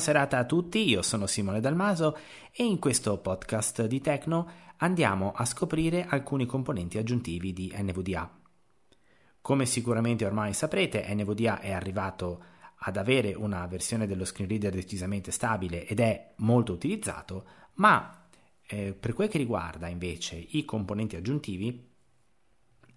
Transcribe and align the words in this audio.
Buona 0.00 0.18
serata 0.18 0.38
a 0.38 0.46
tutti, 0.46 0.88
io 0.88 1.02
sono 1.02 1.26
Simone 1.26 1.60
Dalmaso 1.60 2.16
e 2.52 2.64
in 2.64 2.78
questo 2.78 3.18
podcast 3.18 3.84
di 3.84 4.00
Tecno 4.00 4.50
andiamo 4.78 5.32
a 5.32 5.44
scoprire 5.44 6.06
alcuni 6.08 6.46
componenti 6.46 6.96
aggiuntivi 6.96 7.52
di 7.52 7.70
NVDA. 7.76 8.30
Come 9.42 9.66
sicuramente 9.66 10.24
ormai 10.24 10.54
saprete, 10.54 11.04
NVDA 11.06 11.60
è 11.60 11.70
arrivato 11.72 12.42
ad 12.76 12.96
avere 12.96 13.34
una 13.34 13.66
versione 13.66 14.06
dello 14.06 14.24
screen 14.24 14.48
reader 14.48 14.72
decisamente 14.72 15.32
stabile 15.32 15.86
ed 15.86 16.00
è 16.00 16.32
molto 16.36 16.72
utilizzato, 16.72 17.44
ma 17.74 18.26
eh, 18.68 18.94
per 18.98 19.12
quel 19.12 19.28
che 19.28 19.36
riguarda 19.36 19.86
invece 19.86 20.36
i 20.36 20.64
componenti 20.64 21.16
aggiuntivi, 21.16 21.88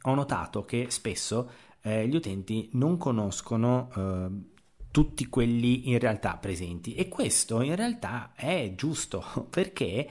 ho 0.03 0.15
notato 0.15 0.63
che 0.63 0.85
spesso 0.89 1.51
eh, 1.81 2.07
gli 2.07 2.15
utenti 2.15 2.69
non 2.73 2.95
conoscono 2.95 3.89
eh, 3.93 4.51
tutti 4.93 5.25
quelli 5.25 5.89
in 5.89 5.97
realtà 5.97 6.37
presenti. 6.37 6.93
E 6.93 7.09
questo 7.09 7.61
in 7.61 7.75
realtà 7.75 8.33
è 8.35 8.73
giusto 8.75 9.47
perché 9.49 10.07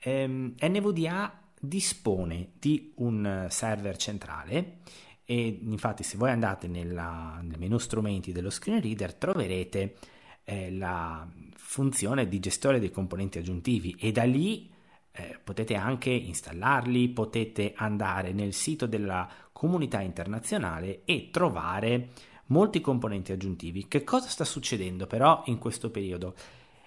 ehm, 0.00 0.54
NVDA 0.60 1.40
dispone 1.60 2.48
di 2.58 2.92
un 2.96 3.46
server 3.48 3.96
centrale 3.96 4.78
e 5.24 5.60
infatti 5.62 6.02
se 6.02 6.16
voi 6.16 6.30
andate 6.30 6.66
nella, 6.66 7.38
nel 7.42 7.60
menu 7.60 7.78
strumenti 7.78 8.32
dello 8.32 8.50
screen 8.50 8.82
reader 8.82 9.14
troverete 9.14 9.94
eh, 10.42 10.72
la 10.72 11.26
funzione 11.54 12.26
di 12.26 12.40
gestore 12.40 12.80
dei 12.80 12.90
componenti 12.90 13.38
aggiuntivi 13.38 13.94
e 13.96 14.10
da 14.10 14.24
lì 14.24 14.68
eh, 15.12 15.38
potete 15.44 15.76
anche 15.76 16.10
installarli, 16.10 17.08
potete 17.10 17.72
andare 17.76 18.32
nel 18.32 18.52
sito 18.52 18.86
della 18.86 19.30
comunità 19.52 20.00
internazionale 20.00 21.02
e 21.04 21.28
trovare 21.30 22.08
molti 22.46 22.80
componenti 22.80 23.32
aggiuntivi. 23.32 23.86
Che 23.88 24.04
cosa 24.04 24.28
sta 24.28 24.44
succedendo 24.44 25.06
però 25.06 25.42
in 25.46 25.58
questo 25.58 25.90
periodo? 25.90 26.34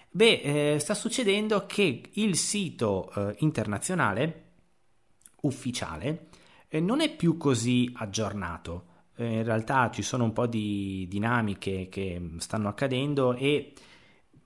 Beh, 0.10 0.74
eh, 0.74 0.80
sta 0.80 0.94
succedendo 0.94 1.66
che 1.66 2.10
il 2.14 2.36
sito 2.36 3.12
eh, 3.14 3.36
internazionale 3.40 4.44
ufficiale 5.42 6.28
eh, 6.70 6.80
non 6.80 7.02
è 7.02 7.16
più 7.16 7.38
così 7.38 7.92
aggiornato. 7.94 8.86
Eh, 9.16 9.38
in 9.38 9.44
realtà 9.44 9.90
ci 9.92 10.02
sono 10.02 10.24
un 10.24 10.34
po' 10.34 10.48
di 10.48 11.06
dinamiche 11.10 11.88
che 11.90 12.32
stanno 12.38 12.68
accadendo 12.70 13.34
e 13.34 13.74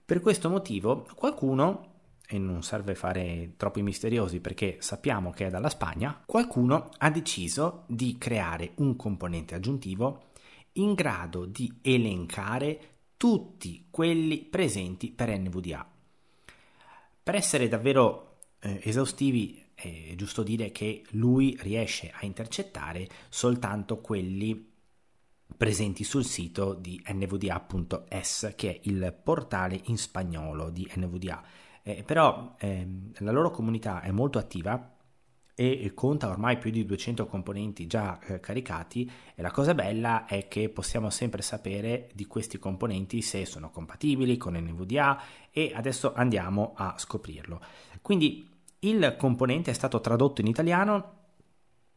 per 0.03 0.20
questo 0.20 0.50
motivo 0.50 1.08
qualcuno 1.16 1.90
e 2.28 2.38
non 2.38 2.64
serve 2.64 2.96
fare 2.96 3.53
troppi 3.58 3.81
misteriosi 3.81 4.40
perché 4.40 4.78
sappiamo 4.80 5.31
che 5.31 5.48
è 5.48 5.50
dalla 5.50 5.70
Spagna, 5.70 6.22
qualcuno 6.25 6.90
ha 6.98 7.09
deciso 7.09 7.84
di 7.88 8.18
creare 8.18 8.72
un 8.75 8.96
componente 8.96 9.56
aggiuntivo 9.56 10.31
in 10.73 10.94
grado 10.94 11.45
di 11.45 11.80
elencare 11.81 12.89
tutti 13.17 13.88
quelli 13.89 14.39
presenti 14.39 15.11
per 15.11 15.38
NVDA. 15.38 15.88
Per 17.23 17.36
essere 17.36 17.67
davvero 17.67 18.38
eh, 18.59 18.80
esaustivi 18.83 19.63
è 19.75 20.13
giusto 20.16 20.44
dire 20.44 20.72
che 20.72 21.03
lui 21.11 21.58
riesce 21.61 22.11
a 22.13 22.25
intercettare 22.25 23.08
soltanto 23.30 24.00
quelli 24.00 24.69
presenti 25.55 26.03
sul 26.03 26.25
sito 26.25 26.73
di 26.73 27.02
nvda.es 27.06 28.53
che 28.56 28.72
è 28.72 28.80
il 28.83 29.16
portale 29.23 29.80
in 29.85 29.97
spagnolo 29.97 30.69
di 30.69 30.89
NVDA. 30.95 31.44
Eh, 31.83 32.03
però 32.03 32.56
eh, 32.59 32.88
la 33.17 33.31
loro 33.31 33.50
comunità 33.51 34.01
è 34.01 34.12
molto 34.12 34.38
attiva 34.38 34.97
e 35.61 35.94
conta 35.94 36.29
ormai 36.29 36.57
più 36.57 36.72
di 36.72 36.85
200 36.85 37.27
componenti 37.27 37.85
già 37.85 38.19
eh, 38.19 38.39
caricati 38.39 39.09
e 39.35 39.41
la 39.41 39.51
cosa 39.51 39.75
bella 39.75 40.25
è 40.25 40.47
che 40.47 40.69
possiamo 40.69 41.09
sempre 41.09 41.41
sapere 41.41 42.09
di 42.13 42.25
questi 42.25 42.57
componenti 42.57 43.22
se 43.22 43.45
sono 43.45 43.69
compatibili 43.69 44.38
con 44.38 44.55
NVDA 44.55 45.22
e 45.51 45.72
adesso 45.75 46.13
andiamo 46.13 46.73
a 46.75 46.95
scoprirlo. 46.97 47.61
Quindi 48.01 48.49
il 48.79 49.16
componente 49.19 49.69
è 49.69 49.75
stato 49.75 50.01
tradotto 50.01 50.41
in 50.41 50.47
italiano 50.47 51.19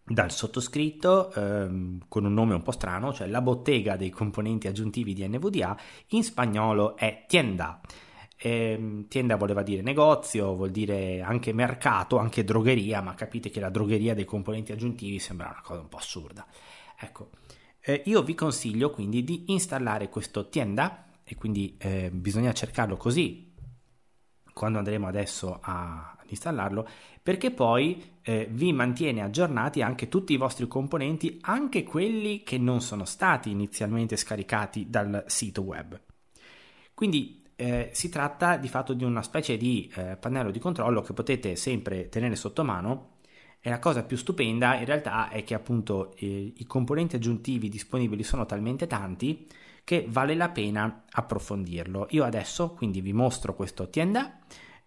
dal 0.07 0.31
sottoscritto 0.31 1.33
ehm, 1.33 2.05
con 2.09 2.27
un 2.27 2.35
nome 2.35 2.53
un 2.53 2.63
po' 2.63 2.73
strano, 2.73 3.15
cioè 3.15 3.27
la 3.27 3.41
bottega 3.41 3.97
dei 3.97 4.11
componenti 4.11 4.69
aggiuntivi 4.69 5.15
di 5.15 5.27
NVDA, 5.27 5.75
in 6.09 6.23
spagnolo 6.23 6.97
è 6.97 7.25
Tienda. 7.27 7.81
Eh, 8.37 9.07
tienda 9.09 9.37
voleva 9.37 9.63
dire 9.63 9.83
negozio, 9.83 10.55
vuol 10.55 10.71
dire 10.71 11.21
anche 11.23 11.53
mercato, 11.53 12.19
anche 12.19 12.45
drogheria, 12.45 13.01
ma 13.01 13.15
capite 13.15 13.51
che 13.51 13.61
la 13.61 13.71
drogheria 13.71 14.15
dei 14.15 14.25
componenti 14.25 14.73
aggiuntivi 14.73 15.19
sembra 15.19 15.49
una 15.49 15.63
cosa 15.63 15.81
un 15.81 15.89
po' 15.89 15.99
assurda. 15.99 16.47
Ecco, 16.99 17.31
eh, 17.81 18.03
io 18.07 18.23
vi 18.23 18.35
consiglio 18.35 18.91
quindi 18.91 19.25
di 19.25 19.45
installare 19.49 20.09
questo 20.09 20.49
tienda 20.49 21.05
e 21.23 21.35
quindi 21.35 21.77
eh, 21.79 22.11
bisogna 22.11 22.53
cercarlo 22.53 22.97
così 22.97 23.53
quando 24.55 24.79
andremo 24.79 25.07
adesso 25.07 25.59
a, 25.61 26.17
ad 26.19 26.31
installarlo 26.31 26.89
perché 27.23 27.51
poi 27.51 28.19
eh, 28.23 28.49
vi 28.51 28.73
mantiene 28.73 29.23
aggiornati 29.23 29.83
anche 29.83 30.09
tutti 30.09 30.33
i 30.33 30.39
vostri 30.39 30.67
componenti 30.67 31.39
anche 31.43 31.83
quelli 31.83 32.43
che 32.43 32.57
non 32.57 32.81
sono 32.81 33.05
stati 33.05 33.51
inizialmente 33.51 34.17
scaricati 34.17 34.89
dal 34.89 35.25
sito 35.27 35.63
web 35.63 36.01
quindi 36.95 37.43
eh, 37.57 37.91
si 37.93 38.09
tratta 38.09 38.57
di 38.57 38.69
fatto 38.69 38.95
di 38.95 39.05
una 39.05 39.23
specie 39.23 39.57
di 39.57 39.91
eh, 39.95 40.17
pannello 40.17 40.51
di 40.51 40.59
controllo 40.59 41.03
che 41.03 41.13
potete 41.13 41.57
sempre 41.57 42.09
tenere 42.09 42.37
sotto 42.37 42.65
mano 42.65 43.13
e 43.61 43.71
la 43.71 43.79
cosa 43.79 44.03
più 44.03 44.17
stupenda 44.17 44.77
in 44.77 44.85
realtà 44.85 45.29
è 45.31 45.43
che 45.45 45.55
appunto 45.55 46.15
eh, 46.17 46.53
i 46.57 46.65
componenti 46.67 47.17
aggiuntivi 47.17 47.69
disponibili 47.69 48.23
sono 48.23 48.45
talmente 48.45 48.87
tanti 48.87 49.47
che 49.85 50.07
vale 50.09 50.35
la 50.35 50.49
pena 50.49 51.05
approfondirlo. 51.11 52.09
Io 52.11 52.25
adesso 52.25 52.73
quindi 52.73 53.01
vi 53.01 53.13
mostro 53.13 53.55
questo 53.55 53.89
tienda 53.89 54.39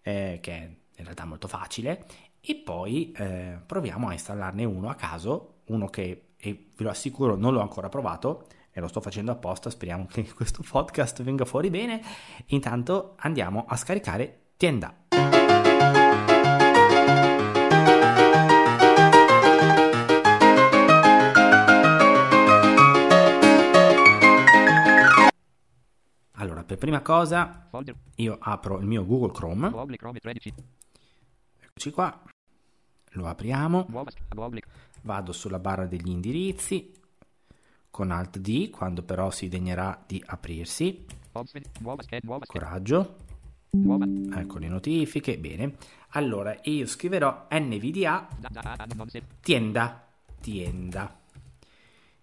eh, 0.02 0.38
che 0.40 0.52
è 0.52 0.62
in 0.96 1.04
realtà 1.04 1.24
molto 1.24 1.48
facile 1.48 2.06
e 2.40 2.56
poi 2.56 3.12
eh, 3.12 3.58
proviamo 3.64 4.08
a 4.08 4.12
installarne 4.12 4.64
uno 4.64 4.88
a 4.88 4.94
caso, 4.94 5.62
uno 5.66 5.86
che 5.88 6.22
e 6.40 6.66
ve 6.76 6.84
lo 6.84 6.90
assicuro 6.90 7.34
non 7.34 7.52
l'ho 7.52 7.60
ancora 7.60 7.88
provato 7.88 8.46
e 8.78 8.80
lo 8.80 8.86
sto 8.86 9.00
facendo 9.00 9.32
apposta, 9.32 9.70
speriamo 9.70 10.06
che 10.06 10.22
questo 10.32 10.62
podcast 10.62 11.22
venga 11.24 11.44
fuori 11.44 11.68
bene. 11.68 12.00
Intanto 12.46 13.14
andiamo 13.18 13.64
a 13.66 13.76
scaricare 13.76 14.52
Tienda. 14.56 15.06
Allora, 26.40 26.62
per 26.62 26.78
prima 26.78 27.00
cosa 27.02 27.68
io 28.14 28.36
apro 28.40 28.78
il 28.78 28.86
mio 28.86 29.04
Google 29.04 29.32
Chrome. 29.32 29.70
Eccoci 31.60 31.90
qua. 31.90 32.22
Lo 33.12 33.26
apriamo. 33.26 33.86
Vado 35.02 35.32
sulla 35.32 35.58
barra 35.58 35.86
degli 35.86 36.10
indirizzi 36.10 36.96
con 37.90 38.10
Alt 38.10 38.38
D 38.38 38.70
quando 38.70 39.02
però 39.02 39.30
si 39.30 39.48
degnerà 39.48 40.02
di 40.06 40.22
aprirsi. 40.26 41.04
Coraggio. 42.46 43.16
Ecco 43.70 44.58
le 44.58 44.68
notifiche, 44.68 45.38
bene. 45.38 45.76
Allora 46.10 46.56
io 46.62 46.86
scriverò 46.86 47.48
NVDA 47.50 48.28
tienda, 49.40 50.08
tienda 50.40 51.20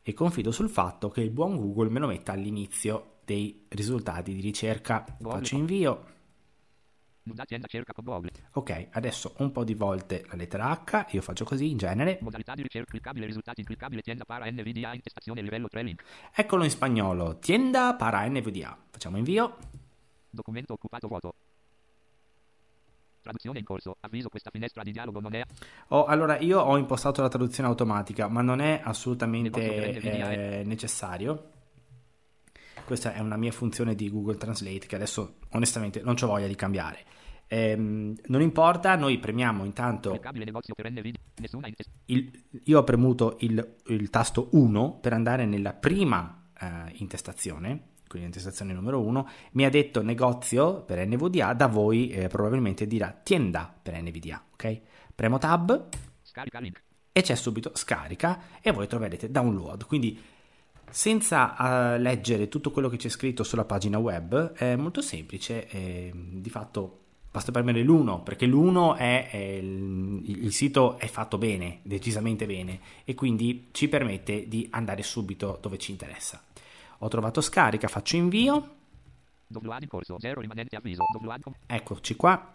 e 0.02 0.14
confido 0.14 0.52
sul 0.52 0.70
fatto 0.70 1.10
che 1.10 1.22
il 1.22 1.32
buon 1.32 1.56
Google 1.56 1.90
me 1.90 2.00
lo 2.00 2.08
metta 2.08 2.32
all'inizio 2.32 3.18
dei 3.26 3.66
risultati 3.70 4.34
di 4.34 4.42
ricerca. 4.42 5.06
Faccio 5.20 5.56
invio. 5.56 5.92
Azienda 5.94 6.04
cerca 6.04 6.04
con 6.04 6.04
Google. 6.04 6.14
Ok, 8.54 8.90
adesso 8.92 9.34
un 9.40 9.52
po' 9.52 9.64
di 9.64 9.74
volte 9.74 10.26
la 10.28 10.36
lettera 10.36 10.70
H, 10.70 11.08
io 11.10 11.22
faccio 11.22 11.44
così 11.44 11.72
in 11.72 11.78
genere. 11.78 12.20
Modalità 12.22 12.54
di 12.54 12.62
ricerca 12.62 12.92
cliccabile, 12.92 13.26
risultati 13.26 13.64
cliccabile, 13.64 14.02
tienda 14.02 14.26
para 14.26 14.50
NVDA, 14.50 14.94
intestazione 14.94 15.42
livello 15.42 15.68
3 15.68 15.82
link. 15.82 16.04
Eccolo 16.34 16.64
in 16.64 16.70
spagnolo, 16.70 17.40
tienda 17.40 17.96
para 17.96 18.28
NVDA. 18.28 18.78
Facciamo 18.92 19.18
invio. 19.18 19.58
Documento 20.30 20.74
occupato 20.74 21.08
vuoto. 21.08 21.34
Traduzione 23.22 23.58
in 23.58 23.66
corso. 23.66 23.98
Avviso 24.02 24.30
questa 24.30 24.52
finestra 24.52 24.84
di 24.84 24.92
dialogo 24.92 25.20
non 25.20 25.34
è. 25.34 25.42
Oh, 25.88 26.06
allora 26.06 26.38
io 26.38 26.60
ho 26.60 26.78
impostato 26.78 27.24
la 27.24 27.28
traduzione 27.28 27.68
automatica, 27.68 28.28
ma 28.28 28.42
non 28.42 28.60
è 28.60 28.82
assolutamente 28.84 30.00
eh, 30.00 30.64
necessario. 30.64 31.54
Questa 32.86 33.14
è 33.14 33.20
una 33.20 33.36
mia 33.36 33.52
funzione 33.52 33.96
di 33.96 34.10
Google 34.12 34.38
Translate 34.38 34.86
che 34.86 34.96
adesso 34.96 35.38
onestamente 35.50 36.02
non 36.04 36.16
ho 36.22 36.28
voglia 36.28 36.46
di 36.46 36.56
cambiare. 36.56 37.00
Ehm, 37.48 38.16
non 38.28 38.42
importa, 38.42 38.96
noi 38.96 39.18
premiamo 39.18 39.66
intanto. 39.66 40.12
Il, 42.06 42.44
io 42.64 42.80
ho 42.80 42.84
premuto 42.84 43.38
il, 43.40 43.76
il, 43.88 44.10
tasto 44.10 44.50
1 44.52 45.00
per 45.02 45.14
andare 45.14 45.46
nella 45.46 45.74
prima 45.74 46.50
eh, 46.60 46.92
intestazione, 46.98 47.94
quindi 48.08 48.28
intestazione 48.28 48.74
numero 48.74 49.02
1. 49.02 49.28
Mi 49.54 49.66
ha 49.66 49.70
detto 49.70 50.04
negozio 50.04 50.84
per 50.84 51.06
NVDA, 51.08 51.54
da 51.54 51.68
voi 51.68 52.10
eh, 52.10 52.28
probabilmente 52.28 52.86
dirà 52.86 53.10
tienda 53.24 53.74
per 53.82 54.00
NVDA. 54.00 54.44
Ok? 54.54 54.82
Premo 55.16 55.40
tab 55.40 55.90
e 57.12 57.22
c'è 57.22 57.36
subito 57.36 57.72
scarica 57.74 58.60
e 58.62 58.72
voi 58.72 58.88
troverete 58.88 59.32
download. 59.32 59.86
Quindi 59.86 60.20
Senza 60.90 61.56
uh, 61.58 62.00
leggere 62.00 62.48
tutto 62.48 62.72
quello 62.72 62.90
che 62.90 62.98
c'è 62.98 63.10
scritto 63.10 63.44
sulla 63.44 63.66
pagina 63.66 63.98
web, 63.98 64.54
è 64.54 64.76
molto 64.76 65.02
semplice, 65.02 65.68
e, 65.68 66.12
di 66.14 66.50
fatto 66.50 67.00
basta 67.36 67.52
premere 67.52 67.84
l'1 67.84 68.24
perché 68.24 68.46
l'1 68.46 68.96
è, 68.96 69.30
è 69.30 69.38
il, 69.38 70.24
il, 70.26 70.54
sito 70.54 70.98
è 70.98 71.08
fatto 71.08 71.38
bene, 71.38 71.80
decisamente 71.82 72.46
bene 72.46 72.80
e 73.04 73.14
quindi 73.14 73.68
ci 73.72 73.90
permette 73.90 74.48
di 74.48 74.66
andare 74.72 75.04
subito 75.04 75.58
dove 75.62 75.78
ci 75.78 75.92
interessa. 75.92 76.42
Ho 77.00 77.10
trovato 77.10 77.42
scarica, 77.42 77.90
faccio 77.90 78.16
invio. 78.16 78.76
Eccoci 81.68 82.16
qua. 82.16 82.52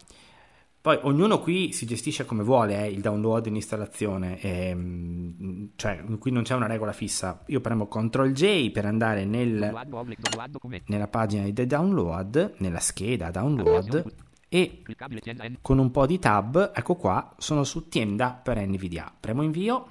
Poi 0.83 0.99
ognuno 1.03 1.41
qui 1.41 1.73
si 1.73 1.85
gestisce 1.85 2.25
come 2.25 2.43
vuole 2.43 2.83
eh, 2.83 2.91
il 2.91 3.03
download 3.03 3.47
e 3.47 3.51
l'installazione, 3.51 4.41
ehm, 4.41 5.71
cioè 5.77 6.03
qui 6.19 6.31
non 6.31 6.43
c'è 6.43 6.55
una 6.55 6.67
regola 6.67 6.93
fissa. 6.93 7.43
Io 7.49 7.61
premo 7.61 7.87
CTRL 7.87 8.33
J 8.33 8.71
per 8.71 8.87
andare 8.87 9.27
nel, 9.27 9.73
nella 10.87 11.09
pagina 11.09 11.45
di 11.45 11.67
download, 11.67 12.55
nella 12.59 12.81
scheda 12.81 13.31
download 13.31 14.05
e 14.49 14.83
con 15.61 15.79
un 15.79 15.91
po' 15.91 16.07
di 16.07 16.19
tab, 16.19 16.73
ecco 16.75 16.97
qua, 16.97 17.35
sono 17.37 17.63
su 17.63 17.89
tienda 17.89 18.33
per 18.43 18.59
NVDA. 18.59 19.13
Premo 19.21 19.43
invio 19.43 19.91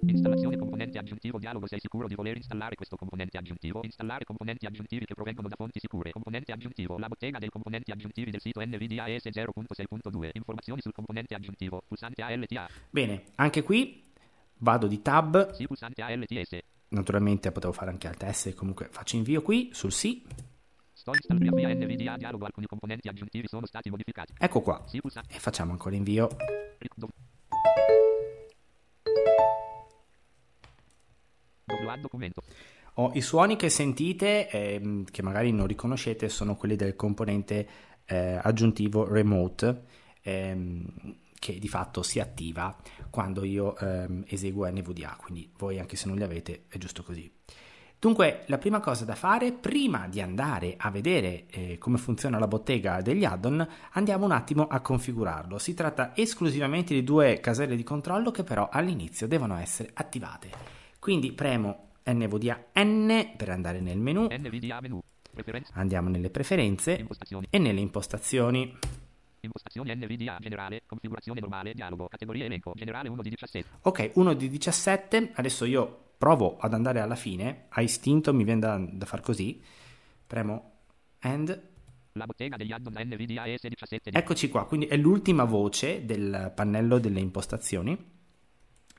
Installazione 0.00 0.56
componente 0.56 0.98
aggiuntivo 0.98 1.38
dialogo 1.38 1.66
sei 1.66 1.80
sicuro 1.80 2.06
di 2.06 2.14
voler 2.14 2.36
installare 2.36 2.74
questo 2.74 2.96
componente 2.96 3.38
aggiuntivo? 3.38 3.80
Installare 3.82 4.24
componenti 4.24 4.66
aggiuntivi 4.66 5.04
che 5.04 5.14
provengono 5.14 5.48
da 5.48 5.56
fonti 5.56 5.80
sicure. 5.80 6.12
Componente 6.12 6.52
aggiuntivo. 6.52 6.98
La 6.98 7.08
bottega 7.08 7.38
dei 7.38 7.48
componenti 7.48 7.90
aggiuntivi 7.90 8.30
del 8.30 8.40
sito 8.40 8.60
NVDA 8.60 9.08
ES 9.08 9.26
0.6.2. 9.26 10.30
Informazioni 10.34 10.80
sul 10.80 10.92
componente 10.92 11.34
aggiuntivo. 11.34 11.82
Pulsante 11.86 12.22
ALTA. 12.22 12.68
Bene, 12.90 13.24
anche 13.36 13.62
qui 13.62 14.12
vado 14.58 14.86
di 14.86 15.00
tab. 15.00 15.52
Sì, 15.52 15.66
pulsante 15.66 16.02
ALTS. 16.02 16.58
Naturalmente 16.88 17.50
potevo 17.50 17.72
fare 17.72 17.90
anche 17.90 18.06
Alt 18.06 18.30
S, 18.30 18.54
comunque 18.54 18.88
faccio 18.90 19.16
invio 19.16 19.42
qui 19.42 19.70
sul 19.72 19.92
sì. 19.92 20.24
Sto 20.92 21.12
installando 21.12 21.56
via 21.56 21.74
NVDA 21.74 22.16
dialogo 22.16 22.44
alcuni 22.44 22.66
componenti 22.66 23.08
aggiuntivi 23.08 23.46
sono 23.48 23.66
stati 23.66 23.90
modificati. 23.90 24.34
Ecco 24.38 24.60
qua. 24.60 24.82
Sì, 24.86 25.00
e 25.28 25.38
facciamo 25.38 25.72
ancora 25.72 25.96
invio. 25.96 26.28
Oh, 32.94 33.10
I 33.14 33.20
suoni 33.20 33.56
che 33.56 33.68
sentite, 33.68 34.48
eh, 34.48 35.04
che 35.10 35.22
magari 35.22 35.52
non 35.52 35.66
riconoscete, 35.66 36.28
sono 36.28 36.56
quelli 36.56 36.76
del 36.76 36.96
componente 36.96 37.68
eh, 38.06 38.38
aggiuntivo 38.42 39.06
remote, 39.06 39.82
ehm, 40.22 40.86
che 41.38 41.58
di 41.58 41.68
fatto 41.68 42.02
si 42.02 42.20
attiva 42.20 42.74
quando 43.10 43.44
io 43.44 43.76
ehm, 43.76 44.24
eseguo 44.26 44.66
NVDA, 44.70 45.16
quindi 45.20 45.50
voi 45.58 45.78
anche 45.78 45.96
se 45.96 46.08
non 46.08 46.16
li 46.16 46.22
avete 46.22 46.64
è 46.68 46.78
giusto 46.78 47.02
così. 47.02 47.30
Dunque, 47.98 48.44
la 48.46 48.58
prima 48.58 48.80
cosa 48.80 49.04
da 49.04 49.14
fare, 49.14 49.52
prima 49.52 50.06
di 50.06 50.20
andare 50.20 50.74
a 50.76 50.90
vedere 50.90 51.46
eh, 51.48 51.78
come 51.78 51.96
funziona 51.98 52.38
la 52.38 52.46
bottega 52.46 53.00
degli 53.00 53.24
add-on, 53.24 53.66
andiamo 53.92 54.26
un 54.26 54.32
attimo 54.32 54.66
a 54.66 54.80
configurarlo. 54.80 55.58
Si 55.58 55.72
tratta 55.72 56.12
esclusivamente 56.14 56.92
di 56.92 57.02
due 57.02 57.40
caselle 57.40 57.74
di 57.74 57.82
controllo 57.82 58.30
che 58.30 58.44
però 58.44 58.68
all'inizio 58.70 59.26
devono 59.26 59.56
essere 59.56 59.90
attivate. 59.94 60.75
Quindi 61.06 61.30
premo 61.30 61.90
NVDA 62.02 62.64
N 62.82 63.34
per 63.36 63.50
andare 63.50 63.78
nel 63.78 63.96
menu. 63.96 64.26
Menu. 64.26 65.00
Andiamo 65.74 66.08
nelle 66.08 66.30
preferenze 66.30 67.06
e 67.48 67.58
nelle 67.60 67.78
impostazioni. 67.78 68.76
Impostazioni 69.38 69.94
NVDA 69.94 70.38
generale, 70.40 70.82
configurazione 70.84 71.38
normale, 71.38 71.74
dialogo, 71.74 72.08
categoria 72.08 72.46
elenco, 72.46 72.72
generale 72.74 73.08
1 73.08 73.22
di 73.22 73.28
17. 73.28 73.68
Ok, 73.82 74.10
1 74.14 74.34
di 74.34 74.48
17. 74.48 75.30
Adesso 75.34 75.64
io 75.64 76.06
provo 76.18 76.56
ad 76.56 76.74
andare 76.74 76.98
alla 76.98 77.14
fine. 77.14 77.66
A 77.68 77.82
istinto 77.82 78.34
mi 78.34 78.42
viene 78.42 78.58
da, 78.58 78.76
da 78.76 79.06
far 79.06 79.20
così. 79.20 79.62
Premo 80.26 80.72
End. 81.20 81.68
La 82.14 82.26
bottega 82.26 82.56
degli 82.56 82.72
add-on 82.72 82.94
NVDA 82.94 83.44
S17. 83.44 84.10
Eccoci 84.10 84.48
qua, 84.48 84.66
quindi 84.66 84.86
è 84.86 84.96
l'ultima 84.96 85.44
voce 85.44 86.04
del 86.04 86.50
pannello 86.52 86.98
delle 86.98 87.20
impostazioni. 87.20 88.14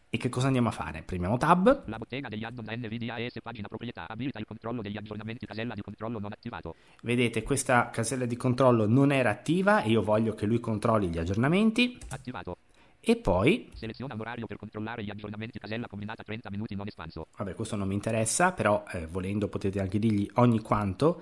E 0.09 0.17
che 0.17 0.29
cosa 0.29 0.47
andiamo 0.47 0.69
a 0.69 0.71
fare? 0.71 1.03
Premiamo 1.03 1.35
Tab. 1.35 1.83
La 1.87 1.97
bottega 1.97 2.29
degli 2.29 2.45
add-on 2.45 2.65
NVDA 2.65 3.17
ES 3.19 3.39
pagina 3.43 3.67
proprietà 3.67 4.07
abilita 4.07 4.39
il 4.39 4.45
controllo 4.45 4.81
degli 4.81 4.95
aggiornamenti 4.95 5.45
casella 5.45 5.73
di 5.73 5.81
controllo 5.81 6.17
non 6.17 6.31
attivato. 6.31 6.75
Vedete, 7.01 7.43
questa 7.43 7.89
casella 7.89 8.25
di 8.25 8.37
controllo 8.37 8.87
non 8.87 9.11
era 9.11 9.31
attiva 9.31 9.81
e 9.81 9.89
io 9.89 10.01
voglio 10.01 10.33
che 10.33 10.45
lui 10.45 10.61
controlli 10.61 11.09
gli 11.09 11.17
aggiornamenti. 11.17 11.97
Attivato. 12.07 12.59
E 13.01 13.17
poi 13.17 13.69
seleziona 13.73 14.13
un 14.13 14.21
orario 14.21 14.47
per 14.47 14.55
controllare 14.55 15.03
gli 15.03 15.09
aggiornamenti 15.09 15.59
casella 15.59 15.87
combinata 15.87 16.23
30 16.23 16.49
minuti 16.51 16.75
non 16.75 16.87
espanso. 16.87 17.27
Vabbè, 17.37 17.53
questo 17.53 17.75
non 17.75 17.89
mi 17.89 17.93
interessa, 17.93 18.53
però 18.53 18.85
eh, 18.93 19.07
volendo 19.07 19.49
potete 19.49 19.81
anche 19.81 19.99
dirgli 19.99 20.25
ogni 20.35 20.59
quanto 20.61 21.21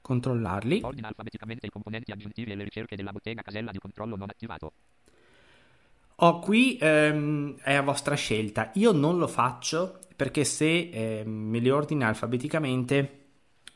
controllarli. 0.00 0.80
Ordina 0.82 1.08
alfabeticamente 1.08 1.66
i 1.66 1.70
componenti 1.70 2.12
aggiuntivi 2.12 2.50
e 2.50 2.54
le 2.54 2.64
ricerche 2.64 2.96
della 2.96 3.12
bottega 3.12 3.42
casella 3.42 3.70
di 3.70 3.78
controllo 3.78 4.16
non 4.16 4.28
attivato. 4.30 4.72
Oh, 6.22 6.38
qui 6.38 6.78
ehm, 6.80 7.56
è 7.62 7.74
a 7.74 7.82
vostra 7.82 8.14
scelta. 8.14 8.70
Io 8.74 8.92
non 8.92 9.18
lo 9.18 9.26
faccio 9.26 9.98
perché 10.14 10.44
se 10.44 10.88
ehm, 10.88 11.28
me 11.28 11.58
li 11.58 11.68
ordina 11.68 12.06
alfabeticamente, 12.06 13.24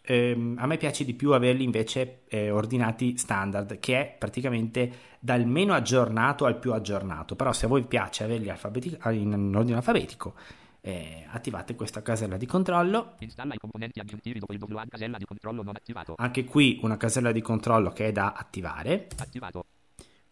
ehm, 0.02 0.54
a 0.56 0.66
me 0.66 0.76
piace 0.76 1.04
di 1.04 1.14
più 1.14 1.32
averli 1.32 1.64
invece 1.64 2.22
eh, 2.28 2.52
ordinati 2.52 3.19
standard, 3.19 3.81
che 3.81 4.00
è 4.00 4.16
praticamente 4.16 4.93
dal 5.19 5.44
meno 5.44 5.75
aggiornato 5.75 6.44
al 6.44 6.56
più 6.56 6.72
aggiornato. 6.72 7.34
Però 7.34 7.52
se 7.52 7.66
a 7.66 7.69
voi 7.69 7.82
piace 7.82 8.22
averli 8.22 8.49
alfabeti- 8.49 8.96
in 9.10 9.52
ordine 9.56 9.78
alfabetico, 9.78 10.34
eh, 10.82 11.26
attivate 11.28 11.75
questa 11.75 12.00
casella 12.00 12.37
di 12.37 12.46
controllo. 12.46 13.14
Installa 13.19 13.54
i 13.54 13.58
componenti 13.58 13.99
aggiuntivi 13.99 14.38
dopo 14.38 14.52
il 14.52 14.60
download 14.60 14.88
casella 14.88 15.19
di 15.19 15.25
controllo 15.25 15.64
non 15.64 15.75
attivato. 15.75 16.14
Anche 16.16 16.44
qui 16.44 16.78
una 16.82 16.96
casella 16.96 17.32
di 17.32 17.40
controllo 17.40 17.90
che 17.90 18.06
è 18.06 18.12
da 18.12 18.34
attivare. 18.37 19.08
Attivato. 19.19 19.64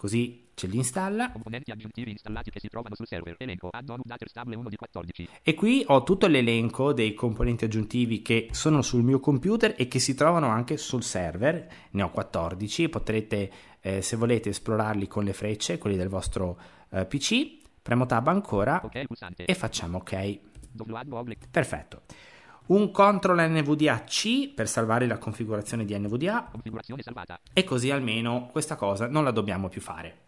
Così 0.04 0.48
ce 0.52 0.66
li 0.66 0.76
installa. 0.76 1.30
Componenti 1.30 1.70
aggiuntivi 1.70 2.10
installati 2.10 2.50
che 2.50 2.60
si 2.60 2.68
trovano 2.68 2.94
sul 2.94 3.06
server. 3.06 3.36
Elenco 3.38 3.70
updater 3.72 4.28
stable 4.28 4.54
1 4.54 4.68
di 4.68 4.76
14. 4.76 5.28
E 5.40 5.54
qui 5.54 5.82
ho 5.86 6.02
tutto 6.02 6.26
l'elenco 6.26 6.92
dei 6.92 7.14
componenti 7.14 7.64
aggiuntivi 7.64 8.20
che 8.20 8.48
sono 8.52 8.82
sul 8.82 9.02
mio 9.02 9.18
computer 9.18 9.74
e 9.78 9.88
che 9.88 9.98
si 10.00 10.14
trovano 10.14 10.48
anche 10.48 10.76
sul 10.76 11.02
server. 11.02 11.66
Ne 11.92 12.02
ho 12.02 12.10
14. 12.10 12.90
Potrete, 12.90 13.50
eh, 13.80 14.02
se 14.02 14.16
volete, 14.16 14.50
esplorarli 14.50 15.08
con 15.08 15.24
le 15.24 15.32
frecce, 15.32 15.78
quelli 15.78 15.96
del 15.96 16.08
vostro 16.08 16.58
eh, 16.90 17.06
PC. 17.06 17.62
Premo 17.80 18.04
tab 18.04 18.28
ancora 18.28 18.82
okay, 18.84 19.06
e 19.36 19.54
facciamo 19.54 19.96
ok. 19.96 20.38
Perfetto 21.50 22.02
un 22.66 22.90
CTRL 22.90 23.50
NVDA 23.50 24.04
C 24.04 24.48
per 24.48 24.68
salvare 24.68 25.06
la 25.06 25.18
configurazione 25.18 25.84
di 25.84 25.98
NVDA 25.98 26.48
configurazione 26.50 27.02
salvata. 27.02 27.40
e 27.52 27.64
così 27.64 27.90
almeno 27.90 28.48
questa 28.50 28.76
cosa 28.76 29.06
non 29.08 29.24
la 29.24 29.30
dobbiamo 29.30 29.68
più 29.68 29.80
fare. 29.80 30.18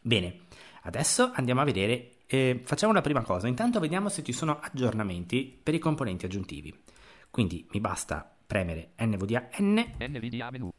Bene, 0.00 0.42
adesso 0.82 1.30
andiamo 1.34 1.60
a 1.60 1.64
vedere, 1.64 2.16
eh, 2.26 2.60
facciamo 2.64 2.92
la 2.92 3.00
prima 3.00 3.22
cosa, 3.22 3.48
intanto 3.48 3.80
vediamo 3.80 4.08
se 4.08 4.22
ci 4.22 4.32
sono 4.32 4.58
aggiornamenti 4.60 5.58
per 5.62 5.74
i 5.74 5.78
componenti 5.78 6.24
aggiuntivi. 6.24 6.74
Quindi 7.30 7.66
mi 7.72 7.80
basta 7.80 8.32
premere 8.46 8.92
NVDA 8.98 9.48
N, 9.58 9.84
NVDA 9.98 10.50
menu. 10.50 10.70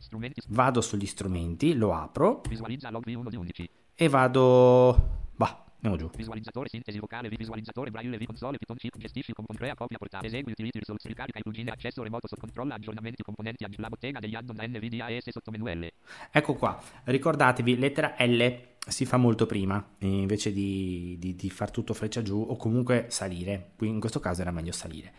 Strumenti. 0.00 0.40
Vado 0.48 0.80
sugli 0.80 1.06
strumenti, 1.06 1.74
lo 1.74 1.94
apro. 1.94 2.42
Visualizza 2.48 2.90
log 2.90 3.04
V1 3.04 3.28
di 3.28 3.36
11. 3.36 3.70
E 3.94 4.08
vado... 4.08 5.20
Bah, 5.36 5.64
Andiamo 5.84 5.96
giù. 5.96 6.16
Visualizzatore, 6.16 6.68
sintesi 6.68 6.98
vocale, 7.00 7.28
visualizzatore, 7.28 7.90
braille, 7.90 8.24
console, 8.24 8.56
Python 8.56 8.76
chip, 8.76 8.96
gestisci, 8.98 9.32
compon, 9.32 9.56
crea, 9.56 9.74
copia, 9.74 9.98
portale, 9.98 10.28
esegui, 10.28 10.52
utilizzi, 10.52 10.78
risoluzione, 10.78 11.14
carica 11.16 11.40
i 11.40 11.42
plugin, 11.42 11.70
accesso 11.70 12.04
remoto, 12.04 12.28
controlla, 12.38 12.74
aggiornamenti, 12.74 13.24
componenti, 13.24 13.66
la 13.76 13.88
bottega 13.88 14.20
degli 14.20 14.36
add-on 14.36 14.56
NVDA 14.60 15.10
ES 15.10 15.30
sottomenu 15.30 15.66
L. 15.66 15.88
Ecco 16.30 16.54
qua, 16.54 16.80
ricordatevi, 17.02 17.78
lettera 17.78 18.14
L 18.18 18.70
si 18.78 19.04
fa 19.06 19.16
molto 19.16 19.46
prima, 19.46 19.84
invece 19.98 20.52
di, 20.52 21.16
di, 21.18 21.34
di 21.34 21.50
far 21.50 21.72
tutto 21.72 21.94
freccia 21.94 22.22
giù 22.22 22.44
o 22.48 22.54
comunque 22.54 23.06
salire, 23.08 23.72
qui 23.76 23.88
in 23.88 23.98
questo 23.98 24.20
caso 24.20 24.42
era 24.42 24.52
meglio 24.52 24.72
salire. 24.72 25.12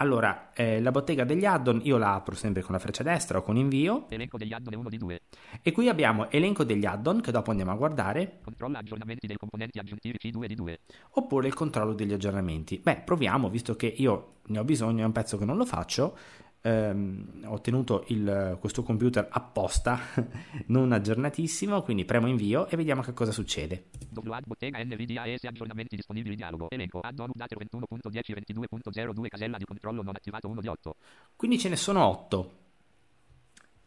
Allora, 0.00 0.52
eh, 0.52 0.80
la 0.80 0.92
bottega 0.92 1.24
degli 1.24 1.44
addon 1.44 1.80
io 1.82 1.96
la 1.96 2.14
apro 2.14 2.36
sempre 2.36 2.62
con 2.62 2.72
la 2.72 2.78
freccia 2.78 3.02
destra 3.02 3.38
o 3.38 3.42
con 3.42 3.56
invio. 3.56 4.06
Elenco 4.10 4.38
degli 4.38 4.52
addon 4.52 4.72
è 4.72 4.76
uno 4.76 4.88
di 4.88 4.96
due. 4.96 5.22
E 5.60 5.72
qui 5.72 5.88
abbiamo 5.88 6.30
elenco 6.30 6.62
degli 6.62 6.86
addon 6.86 7.20
che 7.20 7.32
dopo 7.32 7.50
andiamo 7.50 7.72
a 7.72 7.74
guardare. 7.74 8.38
Controlla 8.44 8.78
aggiornamenti 8.78 9.26
dei 9.26 9.36
componenti 9.36 9.80
aggiuntivi 9.80 10.16
C2 10.20 10.46
di 10.46 10.54
2. 10.54 10.80
Oppure 11.14 11.48
il 11.48 11.54
controllo 11.54 11.94
degli 11.94 12.12
aggiornamenti. 12.12 12.78
Beh, 12.78 13.02
proviamo, 13.04 13.50
visto 13.50 13.74
che 13.74 13.86
io 13.86 14.34
ne 14.46 14.60
ho 14.60 14.64
bisogno, 14.64 15.02
è 15.02 15.06
un 15.06 15.12
pezzo 15.12 15.36
che 15.36 15.44
non 15.44 15.56
lo 15.56 15.64
faccio 15.64 16.16
ehm, 16.62 17.42
ho 17.46 17.60
tenuto 17.60 18.04
il, 18.08 18.56
questo 18.60 18.82
computer 18.82 19.26
apposta, 19.30 19.98
non 20.66 20.92
aggiornatissimo, 20.92 21.82
quindi 21.82 22.04
premo 22.04 22.26
invio 22.26 22.68
e 22.68 22.76
vediamo 22.76 23.02
che 23.02 23.12
cosa 23.12 23.32
succede. 23.32 23.86
Download 24.08 24.44
bottega 24.46 24.82
NVDA 24.82 25.26
ES 25.26 25.44
aggiornamenti 25.44 25.96
disponibili 25.96 26.36
dialogo. 26.36 26.70
Elenco 26.70 27.00
add-on 27.00 27.30
update 27.30 27.56
21.10.22.02 27.56 29.28
casella 29.28 29.56
di 29.56 29.64
controllo 29.64 30.02
non 30.02 30.14
attivato 30.14 30.48
1 30.48 30.60
di 30.60 30.66
8. 30.68 30.94
Quindi 31.36 31.58
ce 31.58 31.68
ne 31.68 31.76
sono 31.76 32.04
8. 32.04 32.52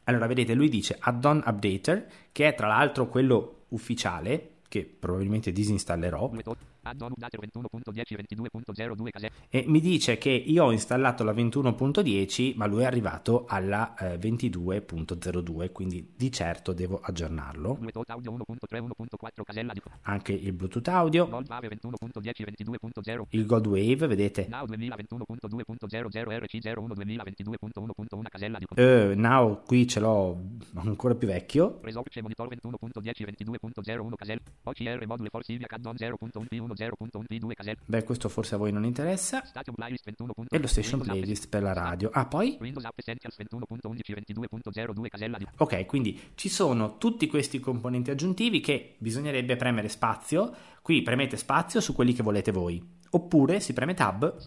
Allora, 0.06 0.28
vedete, 0.28 0.54
lui 0.54 0.70
dice 0.70 0.98
add-on 1.00 1.44
updater, 1.46 2.08
che 2.32 2.48
è 2.48 2.56
tra 2.56 2.68
l'altro 2.68 3.08
quello 3.08 3.66
ufficiale, 3.70 4.56
che 4.68 4.86
probabilmente 4.86 5.51
disinstallerò. 5.51 6.32
Update 6.84 7.38
21.10 7.38 8.16
22.02 8.42 9.10
casella. 9.10 9.34
e 9.50 9.64
mi 9.68 9.80
dice 9.80 10.18
che 10.18 10.30
io 10.30 10.66
ho 10.66 10.72
installato 10.72 11.24
la 11.24 11.34
21.10 11.34 12.54
ma 12.56 12.66
lui 12.66 12.82
è 12.82 12.86
arrivato 12.86 13.46
alla 13.48 13.94
eh, 13.96 14.18
22.02 14.18 15.72
quindi 15.72 16.14
di 16.16 16.32
certo 16.32 16.74
devo 16.74 17.00
aggiornarlo. 17.02 17.76
Bluetooth 17.76 18.10
audio 18.10 18.32
1.3 18.32 18.80
1.4 18.80 19.44
casella 19.44 19.74
di 19.74 19.82
anche 20.04 20.34
il 20.34 20.54
bluetooth 20.54 20.88
audio. 20.88 21.28
Gold 21.28 21.50
Wave 21.50 21.68
21.10 21.70 22.78
22.0 23.02 23.22
il 23.30 23.46
God 23.46 23.68
Wave 23.68 24.08
vedete? 24.08 24.48
Now 24.50 24.66
2021.2.00 24.66 26.08
RC01 26.12 26.88
2022.1.1 26.96 28.22
casella 28.30 28.58
di 28.58 28.66
eh, 28.76 29.14
now 29.16 29.64
qui 29.66 29.88
ce 29.88 30.00
l'ho 30.00 30.40
ancora 30.76 31.16
più 31.16 31.28
vecchio. 31.28 31.80
Resorce 31.82 32.22
monitor 32.22 32.48
21.10 32.48 33.34
22.01 33.62 34.16
casella. 34.16 34.40
OCR 34.64 35.06
module 35.06 35.30
Iviac 35.48 35.74
add-on 35.74 35.96
0.1p1 35.96 36.71
0.1p2 36.71 36.71
casella 36.71 36.71
beh 37.86 38.04
questo 38.04 38.30
forse 38.30 38.56
a 38.56 38.58
voi 38.58 38.72
non 38.72 38.86
interessa. 38.86 39.44
Station 39.46 39.75
playlist 39.75 40.06
21. 40.06 40.34
e 40.50 40.60
lo 40.60 40.68
station 40.68 41.00
playlist 41.00 41.50
per 41.50 41.62
la 41.62 41.74
radio. 41.74 42.10
Ah 42.13 42.25
poi? 42.25 42.58
Windows 42.60 42.86
App 42.86 42.98
Essentials 42.98 43.38
21.11 43.38 44.00
22.02 44.36 45.08
casella 45.08 45.38
di 45.38 45.48
Ok, 45.58 45.86
quindi 45.86 46.20
ci 46.36 46.50
sono 46.50 46.98
tutti 46.98 47.28
questi 47.28 47.60
componenti 47.60 48.12
aggiuntivi 48.12 48.60
che 48.60 48.96
bisognerebbe 48.98 49.56
premere 49.56 49.90
spazio. 49.90 50.54
Qui 50.82 51.01
premete 51.01 51.38
spazio 51.38 51.80
su 51.80 51.94
quelli 51.94 52.13
che 52.13 52.24
volete 52.24 52.51
voi. 52.51 53.00
Oppure 53.12 53.60
si 53.60 53.74
preme 53.74 53.94
tab. 53.94 54.38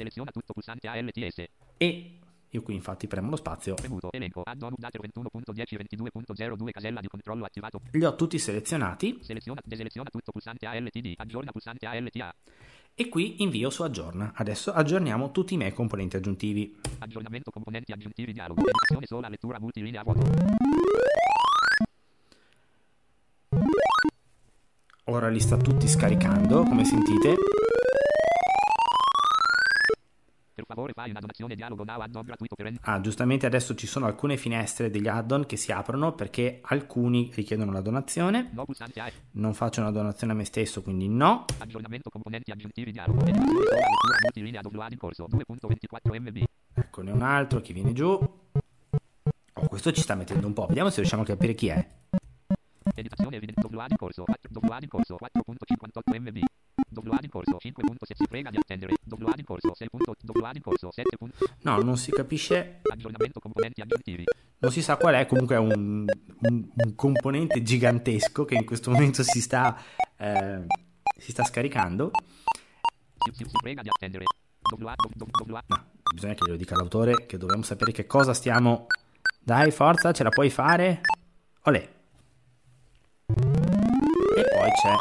E 1.77 2.19
io 2.55 2.63
qui 2.63 2.75
infatti 2.75 3.09
premo 3.09 3.31
lo 3.31 3.37
spazio. 3.37 3.75
Premuto. 3.75 4.13
Elenco. 4.13 4.43
Add-on 4.45 4.73
update 4.73 4.99
21.10 4.99 5.77
22.02 5.99 6.71
casella 6.71 7.01
di 7.01 7.09
controllo 7.09 7.45
attivato. 7.45 7.81
Li 7.91 8.05
ho 8.05 8.15
tutti 8.15 8.39
selezionati 8.39 9.19
Seleziona, 9.21 9.61
deseleziona 9.65 10.09
tutto 10.09 10.31
pulsante 10.31 10.67
ALTD. 10.67 11.15
Aggiorna 11.17 11.51
pulsante 11.51 11.87
ALTA. 11.87 12.33
e 12.95 13.09
qui 13.09 13.43
invio 13.43 13.71
su 13.71 13.83
aggiorna. 13.83 14.33
Adesso 14.37 14.73
aggiorniamo 14.73 15.33
tutti 15.33 15.55
i 15.55 15.57
miei 15.57 15.73
componenti 15.73 16.17
aggiuntivi. 16.17 16.77
Aggiornamento 16.99 17.51
componenti 17.51 17.91
aggiuntivi 17.91 18.33
dialogo. 18.33 18.61
Edizione 18.61 19.07
sola 19.07 19.29
lettura 19.29 19.59
multilinea. 19.59 20.05
Ora 25.07 25.29
li 25.29 25.41
sta 25.41 25.57
tutti 25.57 25.89
scaricando, 25.89 26.63
come 26.63 26.85
sentite. 26.85 27.35
Favore 30.75 30.93
fai 30.93 31.11
una 31.11 31.21
donazione 31.21 31.55
dialogo 31.55 31.85
now 31.85 32.01
add-on 32.01 32.25
gratuito 32.25 32.57
per 32.57 32.73
Ah, 32.81 33.01
giustamente 33.01 33.47
adesso 33.47 33.77
ci 33.77 33.87
sono 33.87 34.07
alcune 34.07 34.37
finestre 34.37 34.91
degli 34.91 35.07
add-on 35.07 35.47
che 35.47 35.57
si 35.57 35.71
aprono 35.71 36.15
perché 36.15 36.59
alcuni 36.63 37.31
richiedono 37.33 37.71
la 37.71 37.81
donazione. 37.81 38.51
No. 38.53 38.67
Non 39.33 39.55
faccio 39.55 39.83
una 39.83 39.93
donazione 39.93 40.33
a 40.33 40.37
me 40.37 40.45
stesso, 40.45 40.83
quindi 40.83 41.09
no. 41.09 41.45
Aggiornamento 41.59 42.11
componenti 42.11 42.51
aggiuntivi 42.51 42.91
dialogo. 42.91 43.21
Edizione 43.23 43.53
sola 43.53 43.77
lettura 43.77 44.19
multilinea 44.21 44.61
download 44.63 44.93
in 44.93 44.99
corso 44.99 45.29
2.24 45.31 46.21
MB. 46.21 46.43
Eccone 46.75 47.11
un 47.13 47.23
altro 47.23 47.61
che 47.61 47.73
viene 47.73 47.93
giù. 47.93 48.09
Oh, 48.09 49.69
questo 49.69 49.93
ci 49.93 50.01
sta 50.01 50.17
mettendo 50.17 50.49
un 50.49 50.55
po'. 50.55 50.67
Vediamo 50.67 50.91
se 50.91 50.97
riusciamo 50.97 51.23
a 51.23 51.27
capire 51.27 51.55
chi 51.55 51.69
è. 51.69 51.87
Editazione 52.97 53.37
evidente. 53.37 53.61
Download 53.61 53.93
in 53.93 53.97
corso. 53.97 54.25
4, 54.25 54.51
download 54.51 54.83
in 54.83 54.89
corso 54.89 55.17
4.58 55.21 56.21
MB. 56.21 56.39
Download 56.95 57.23
in 57.25 57.31
corso 57.31 57.57
5. 57.59 57.83
Si 58.15 58.27
prega 58.29 58.51
di 58.51 58.57
attendere. 58.57 58.95
Download 59.03 59.39
in 59.39 59.45
corso 59.45 59.75
6. 59.75 59.89
Download 60.23 60.57
in 60.57 60.63
corso 60.63 60.91
7. 60.91 61.17
No, 61.63 61.79
non 61.83 61.97
si 61.97 62.11
capisce, 62.11 62.81
Aggiornamento 62.83 63.41
componenti 63.41 63.81
aggiuntivi. 63.81 64.25
non 64.59 64.71
si 64.73 64.81
sa 64.83 64.97
qual 64.97 65.15
è. 65.15 65.27
Comunque 65.27 65.57
è 65.57 65.59
un, 65.59 66.05
un- 66.41 66.69
un 66.75 66.95
componente 66.95 67.63
gigantesco 67.63 68.45
che 68.45 68.55
in 68.55 68.65
questo 68.65 68.91
momento 68.91 69.23
si 69.23 69.41
sta, 69.41 69.77
eh, 70.17 70.65
si 71.19 71.31
sta 71.33 71.45
scaricando. 71.45 72.11
Si, 73.19 73.31
si, 73.35 73.45
si 73.45 73.57
prega 73.61 73.83
di 73.83 73.89
attendere. 73.89 74.25
Dov- 74.63 74.95
download. 75.15 75.63
No, 75.67 75.85
bisogna 76.15 76.35
che 76.35 76.45
glielo 76.47 76.57
dica 76.57 76.75
l'autore 76.77 77.27
che 77.27 77.37
dobbiamo 77.37 77.63
sapere 77.63 77.93
che 77.93 78.07
cosa 78.07 78.33
stiamo... 78.33 78.87
Dai, 79.41 79.71
forza, 79.73 80.13
ce 80.13 80.23
la 80.23 80.31
puoi 80.31 80.49
fare? 80.49 81.01
Olè. 81.65 81.93
E 83.27 84.45
poi 84.57 84.71
c'è 84.71 84.95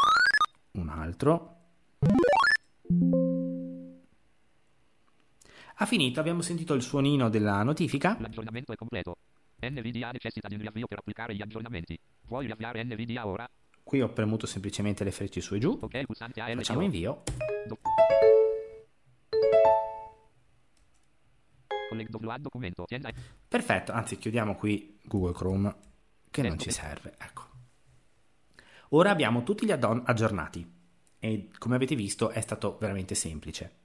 un 0.74 0.90
altro. 0.90 1.53
Ha 5.76 5.86
finito, 5.86 6.20
abbiamo 6.20 6.42
sentito 6.42 6.76
il 6.76 6.82
suonino 6.82 7.30
della 7.30 7.62
notifica. 7.64 8.16
L'aggiornamento 8.20 8.72
è 8.72 8.76
completo. 8.76 9.18
NVDA 9.60 10.12
necessita 10.12 10.48
di 10.48 10.56
un 10.56 10.62
riavvio 10.62 10.88
per 10.88 11.00
applicare 11.00 11.36
gli 11.36 11.42
aggiornamenti. 11.42 12.00
Vuoi 12.28 12.46
riavviare 12.46 12.84
NVDA 12.84 13.28
ora? 13.28 13.50
Qui 13.84 14.02
ho 14.02 14.10
premuto 14.10 14.46
semplicemente 14.46 15.04
le 15.04 15.12
frecce 15.12 15.42
su 15.42 15.56
e 15.56 15.60
giù. 15.60 15.78
Ok, 15.82 16.04
pulsante 16.04 16.40
ALTO. 16.42 16.56
Facciamo 16.56 16.82
invio. 16.82 17.24
Do-. 17.68 17.78
Perfetto, 23.48 23.92
anzi 23.92 24.18
chiudiamo 24.18 24.56
qui 24.56 25.00
Google 25.04 25.34
Chrome 25.34 25.76
che 26.32 26.42
non 26.44 26.58
ci 26.58 26.72
serve. 26.72 27.14
Ecco. 27.20 27.44
Ora 28.90 29.12
abbiamo 29.12 29.44
tutti 29.44 29.66
gli 29.66 29.72
add-on 29.72 30.04
aggiornati 30.06 30.73
e 31.24 31.48
come 31.58 31.76
avete 31.76 31.96
visto 31.96 32.32
è 32.32 32.42
stato 32.42 32.76
veramente 32.82 33.16
semplice. 33.16 33.84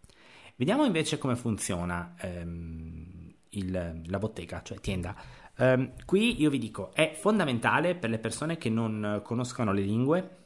Vediamo 0.56 0.84
invece 0.84 1.18
come 1.18 1.36
funziona 1.36 2.16
ehm, 2.18 3.32
il- 3.50 4.00
la 4.04 4.18
bottega, 4.18 4.60
cioè 4.62 4.80
tienda. 4.80 5.14
Ehm, 5.56 5.92
qui 6.04 6.40
io 6.40 6.50
vi 6.50 6.58
dico, 6.58 6.92
è 6.92 7.12
fondamentale 7.14 7.94
per 7.94 8.10
le 8.10 8.18
persone 8.18 8.58
che 8.58 8.68
non 8.68 9.20
conoscono 9.22 9.72
le 9.72 9.82
lingue 9.82 10.36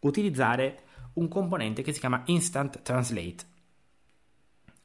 utilizzare 0.00 0.84
un 1.14 1.28
componente 1.28 1.82
che 1.82 1.92
si 1.92 2.00
chiama 2.00 2.22
Instant 2.24 2.80
Translate 2.80 3.44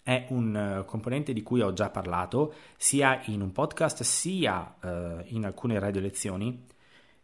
è 0.04 0.28
un 0.32 0.56
eh, 0.56 0.86
componente 0.86 1.32
di 1.32 1.42
cui 1.42 1.62
ho 1.62 1.72
già 1.72 1.90
parlato 1.90 2.54
sia 2.76 3.22
in 3.28 3.42
un 3.42 3.54
podcast 3.54 4.04
sia 4.04 4.76
eh, 4.84 5.24
in 5.30 5.46
alcune 5.46 5.80
radio 5.80 6.02
lezioni 6.02 6.66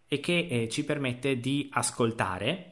e 0.08 0.20
che 0.22 0.48
eh, 0.50 0.70
ci 0.70 0.86
permette 0.86 1.38
di 1.38 1.70
ascoltare 1.74 2.71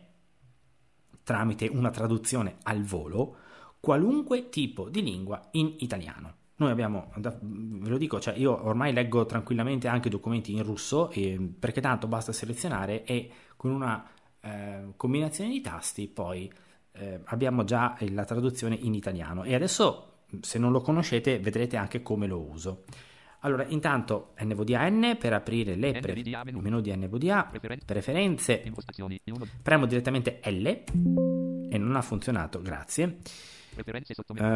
tramite 1.30 1.68
una 1.68 1.92
traduzione 1.92 2.56
al 2.64 2.82
volo 2.82 3.36
qualunque 3.80 4.50
tipo 4.50 4.90
di 4.90 5.04
lingua 5.04 5.50
in 5.52 5.76
italiano. 5.78 6.38
Noi 6.56 6.72
abbiamo, 6.72 7.14
ve 7.18 7.88
lo 7.88 7.98
dico, 8.00 8.20
cioè 8.20 8.36
io 8.36 8.66
ormai 8.66 8.92
leggo 8.92 9.28
tranquillamente 9.28 9.88
anche 9.88 10.10
documenti 10.10 10.54
in 10.54 10.64
russo 10.64 11.12
eh, 11.12 11.40
perché 11.60 11.82
tanto 11.82 12.08
basta 12.08 12.32
selezionare 12.32 13.04
e 13.04 13.30
con 13.56 13.70
una 13.70 14.04
eh, 14.42 14.94
combinazione 14.96 15.52
di 15.52 15.62
tasti 15.62 16.08
poi 16.08 16.52
eh, 16.94 17.22
abbiamo 17.26 17.64
già 17.64 17.96
la 18.10 18.26
traduzione 18.26 18.76
in 18.82 18.96
italiano 18.96 19.44
e 19.44 19.54
adesso 19.54 20.24
se 20.42 20.58
non 20.58 20.72
lo 20.72 20.82
conoscete 20.82 21.38
vedrete 21.38 21.78
anche 21.78 22.02
come 22.02 22.26
lo 22.26 22.40
uso. 22.40 22.86
Allora, 23.40 23.66
intanto 23.68 24.34
NVDA 24.40 24.90
N 24.90 25.16
per 25.18 25.32
aprire 25.34 25.76
le 25.76 25.92
pre- 26.00 26.14
NVDA 26.14 26.44
menu. 26.44 26.58
il 26.58 26.64
menu 26.64 26.82
di 26.82 26.94
NVDA, 26.96 27.46
Preferen- 27.46 27.80
preferenze, 27.86 28.64
premo 29.64 29.86
direttamente 29.86 30.42
L 30.44 30.66
e 31.72 31.78
non 31.78 31.96
ha 31.96 32.02
funzionato, 32.02 32.62
grazie. 32.62 33.20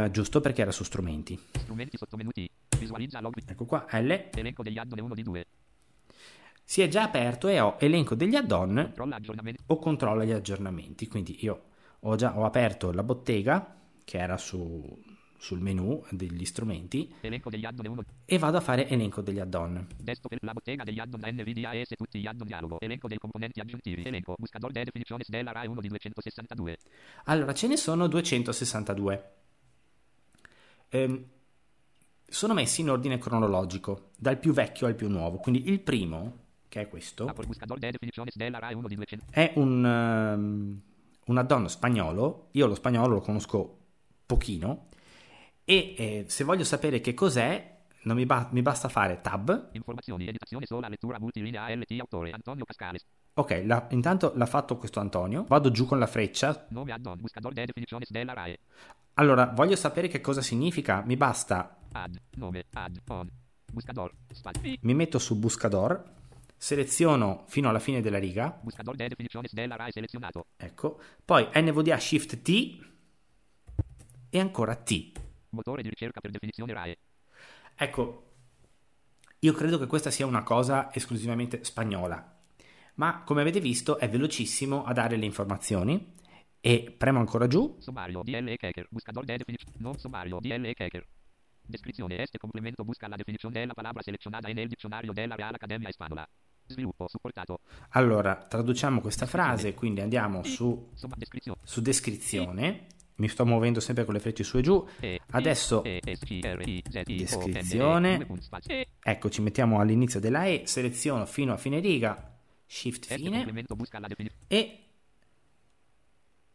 Eh, 0.06 0.12
giusto 0.12 0.42
perché 0.42 0.64
era 0.64 0.72
su 0.72 0.84
strumenti. 0.84 1.40
Strumenti 1.54 1.98
sottomenuti. 1.98 2.50
Visualizza 2.78 3.22
log. 3.22 3.36
Ecco 3.46 3.64
qua, 3.66 3.86
L. 3.92 4.30
Elenco 4.34 4.64
degli 4.64 4.78
add-on 4.78 5.00
1 5.00 5.14
di 5.14 5.24
2. 5.24 5.46
Si 6.66 6.82
è 6.82 6.88
già 6.90 7.04
aperto 7.04 7.48
e 7.48 7.60
ho 7.62 7.76
elenco 7.80 8.16
degli 8.16 8.36
add-on 8.36 8.92
o 9.68 9.80
controlla 9.80 10.26
gli 10.26 10.32
aggiornamenti. 10.32 11.08
Quindi 11.08 11.38
io 11.46 11.62
ho 12.02 12.16
già 12.16 12.38
ho 12.38 12.44
aperto 12.44 12.92
la 12.92 13.04
bottega 13.04 13.76
che 14.04 14.18
era 14.18 14.38
su- 14.38 15.02
sul 15.44 15.60
menu 15.60 16.02
degli 16.10 16.46
strumenti 16.46 17.14
Elenco 17.20 17.50
degli 17.50 17.66
add-on 17.66 17.88
1. 17.88 18.04
e 18.24 18.38
vado 18.38 18.56
a 18.56 18.62
fare 18.62 18.88
elenco 18.88 19.20
degli 19.20 19.40
add-on. 19.40 19.88
Desktop 19.98 20.38
la 20.40 20.54
bottega 20.54 20.86
degli 20.86 21.00
add-on 21.00 21.20
da 21.20 21.30
NVDA 21.30 21.74
ES 21.74 21.90
tutti 21.98 22.22
gli 22.22 22.26
add-on 22.26 22.48
dialogo. 22.48 22.80
Elenco 22.80 23.10
dei 23.10 23.18
componenti 23.18 23.60
aggiuntivi. 23.60 24.04
Elenco. 24.06 24.36
Buscador 24.38 24.72
de 24.72 24.86
definiciones 24.86 25.28
della 25.28 25.52
RAI 25.52 25.68
1 25.68 25.82
di 25.82 25.90
262. 25.90 26.78
Allora, 27.26 27.54
ce 27.54 27.68
ne 27.68 27.76
sono 27.76 28.08
262. 28.08 29.32
Ehm, 30.88 31.26
sono 32.26 32.54
messi 32.54 32.80
in 32.80 32.90
ordine 32.90 33.18
cronologico, 33.18 34.12
dal 34.18 34.40
più 34.40 34.54
vecchio 34.54 34.88
al 34.88 34.96
più 34.96 35.10
nuovo. 35.10 35.40
Quindi 35.40 35.68
il 35.68 35.82
primo, 35.82 36.38
che 36.70 36.82
è 36.82 36.88
questo, 36.88 37.26
Apple 37.26 37.48
buscador 37.48 37.80
de 37.80 37.92
definiciones 37.92 38.38
della 38.38 38.60
RAI 38.60 38.76
1 38.76 38.88
di 38.88 38.96
200. 38.96 39.26
è 39.30 39.52
un, 39.58 39.86
ehm, 39.86 40.82
un 41.26 41.38
add-on 41.38 41.68
spagnolo. 41.68 42.48
Io 42.52 42.66
lo 42.66 42.76
spagnolo 42.76 43.16
lo 43.16 43.22
conosco 43.22 43.80
pochino 44.26 44.92
e 45.66 45.96
eh, 45.98 46.26
se 46.28 46.44
voglio 46.44 46.64
sapere 46.64 47.00
che 47.02 47.14
cos'è, 47.14 47.72
non 48.04 48.16
mi, 48.16 48.26
ba- 48.26 48.50
mi 48.52 48.62
basta 48.62 48.90
fare 48.90 49.22
tab. 49.22 49.70
Informazioni. 49.72 50.28
Editazione 50.28 50.66
sola. 50.66 50.88
Lettura 50.90 51.20
multilinea 51.20 51.64
ALT. 51.64 51.92
Autore. 52.00 52.32
Antonio 52.32 52.66
Cascales. 52.66 53.06
Ok, 53.36 53.64
la- 53.66 53.88
intanto 53.92 54.34
l'ha 54.36 54.46
fatto 54.46 54.78
questo 54.78 55.00
Antonio. 55.00 55.46
Vado 55.48 55.72
giù 55.72 55.86
con 55.86 56.00
la 56.00 56.08
freccia. 56.08 56.66
Nome 56.70 56.92
add-on. 56.92 57.20
Buscador 57.20 57.54
de 57.54 57.66
definiciones 57.66 58.12
della 58.12 58.34
RAE. 58.34 58.60
Allora, 59.16 59.46
voglio 59.48 59.76
sapere 59.76 60.08
che 60.08 60.22
cosa 60.22 60.42
significa. 60.42 61.02
Mi 61.06 61.16
basta, 61.16 61.78
Add. 61.92 62.16
Nome. 62.36 62.66
Add-on. 62.74 63.30
Buscador. 63.72 64.12
Spazi. 64.32 64.78
mi 64.82 64.94
metto 64.94 65.18
su 65.18 65.38
Buscador, 65.40 66.04
seleziono 66.58 67.46
fino 67.48 67.70
alla 67.70 67.80
fine 67.80 68.02
della 68.02 68.20
riga. 68.20 68.60
Buscador 68.62 68.96
de 68.96 69.08
definiciones 69.08 69.54
della 69.54 69.76
RAE 69.76 69.92
selezionato. 69.92 70.48
Ecco, 70.58 71.00
poi 71.24 71.48
NVDA 71.54 71.98
Shift 71.98 72.42
T 72.42 72.80
e 74.30 74.40
ancora 74.40 74.76
T. 74.76 75.12
Motore 75.54 75.82
di 75.82 75.90
ricerca 75.90 76.20
per 76.20 76.32
definizione 76.32 76.74
RAE. 76.74 76.98
Ecco, 77.76 78.32
io 79.40 79.54
credo 79.54 79.78
che 79.78 79.88
questa 79.88 80.12
sia 80.12 80.26
una 80.26 80.44
cosa 80.44 80.94
esclusivamente 80.94 81.64
spagnola, 81.64 82.40
ma 82.96 83.24
come 83.24 83.42
avete 83.42 83.60
visto 83.60 83.98
è 83.98 84.10
velocissimo 84.10 84.84
a 84.84 84.94
dare 84.94 85.18
le 85.18 85.26
informazioni 85.26 86.14
e 86.60 86.96
premo 86.98 87.20
ancora 87.20 87.48
giù. 87.48 87.76
Sommario, 87.80 88.22
DL 88.24 88.56
Kecker, 88.56 88.88
buscador 88.90 89.26
de 89.26 89.38
definición. 89.38 89.74
Non 89.80 89.98
sommario, 89.98 90.40
DL 90.40 90.74
Kecker. 90.74 91.06
Descrizione, 91.66 92.22
este 92.22 92.38
complemento 92.38 92.84
busca 92.84 93.08
la 93.08 93.18
definición 93.18 93.52
de 93.52 93.66
la 93.66 93.74
palabra 93.74 94.02
seleccionada 94.02 94.50
en 94.50 94.58
el 94.58 94.70
diccionario 94.70 95.12
de 95.14 95.28
la 95.28 95.36
Real 95.36 95.56
Academia 95.56 95.90
Española. 95.90 96.28
Sviluppo, 96.66 97.10
supportato. 97.10 97.60
Allora, 97.90 98.36
traduciamo 98.48 99.02
questa 99.02 99.26
frase, 99.26 99.74
quindi 99.74 100.00
andiamo 100.00 100.44
su, 100.44 100.92
su 100.94 101.82
descrizione. 101.82 102.88
Mi 103.16 103.28
sto 103.28 103.46
muovendo 103.46 103.80
sempre 103.80 104.06
con 104.06 104.14
le 104.14 104.20
frecce 104.20 104.44
su 104.44 104.58
e 104.58 104.62
giù. 104.62 104.88
Adesso, 105.32 105.82
descrizione. 107.06 108.26
ecco, 109.00 109.30
ci 109.30 109.42
mettiamo 109.42 109.80
all'inizio 109.80 110.20
della 110.20 110.46
E, 110.46 110.64
seleziono 110.66 111.26
fino 111.26 111.54
a 111.54 111.58
fine 111.58 111.80
riga, 111.80 112.38
shift 112.66 113.06
fine 113.14 113.54
e 114.48 114.80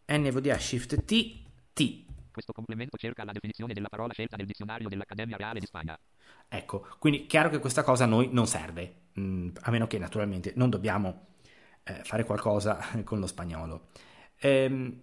NVDA 0.06 0.58
shift 0.58 1.04
T, 1.04 1.42
T. 1.72 2.04
Questo 2.30 2.52
complemento 2.52 2.96
cerca 2.96 3.24
la 3.24 3.32
definizione 3.32 3.74
della 3.74 3.88
parola 3.88 4.12
scelta 4.12 4.36
nel 4.36 4.46
dizionario 4.46 4.88
dell'Accademia 4.88 5.36
Reale 5.36 5.60
di 5.60 5.66
Spagna. 5.66 5.98
Ecco, 6.48 6.86
quindi 6.98 7.26
chiaro 7.26 7.50
che 7.50 7.58
questa 7.58 7.82
cosa 7.82 8.04
a 8.04 8.06
noi 8.06 8.28
non 8.32 8.46
serve, 8.46 8.94
mm, 9.18 9.48
a 9.60 9.70
meno 9.70 9.86
che 9.86 9.98
naturalmente 9.98 10.52
non 10.56 10.70
dobbiamo 10.70 11.26
eh, 11.82 12.02
fare 12.04 12.24
qualcosa 12.24 12.78
con 13.04 13.18
lo 13.18 13.26
spagnolo. 13.26 13.88
Ehm, 14.38 15.02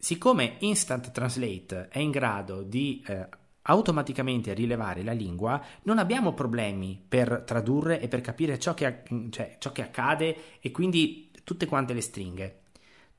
siccome 0.00 0.56
Instant 0.60 1.12
Translate 1.12 1.88
è 1.88 1.98
in 1.98 2.10
grado 2.10 2.62
di 2.62 3.04
eh, 3.06 3.28
automaticamente 3.62 4.54
rilevare 4.54 5.02
la 5.02 5.12
lingua, 5.12 5.62
non 5.82 5.98
abbiamo 5.98 6.32
problemi 6.32 7.00
per 7.06 7.44
tradurre 7.46 8.00
e 8.00 8.08
per 8.08 8.20
capire 8.20 8.58
ciò 8.58 8.74
che, 8.74 9.02
cioè, 9.30 9.56
ciò 9.58 9.72
che 9.72 9.82
accade 9.82 10.36
e 10.60 10.70
quindi 10.70 11.30
tutte 11.44 11.66
quante 11.66 11.92
le 11.92 12.00
stringhe. 12.00 12.60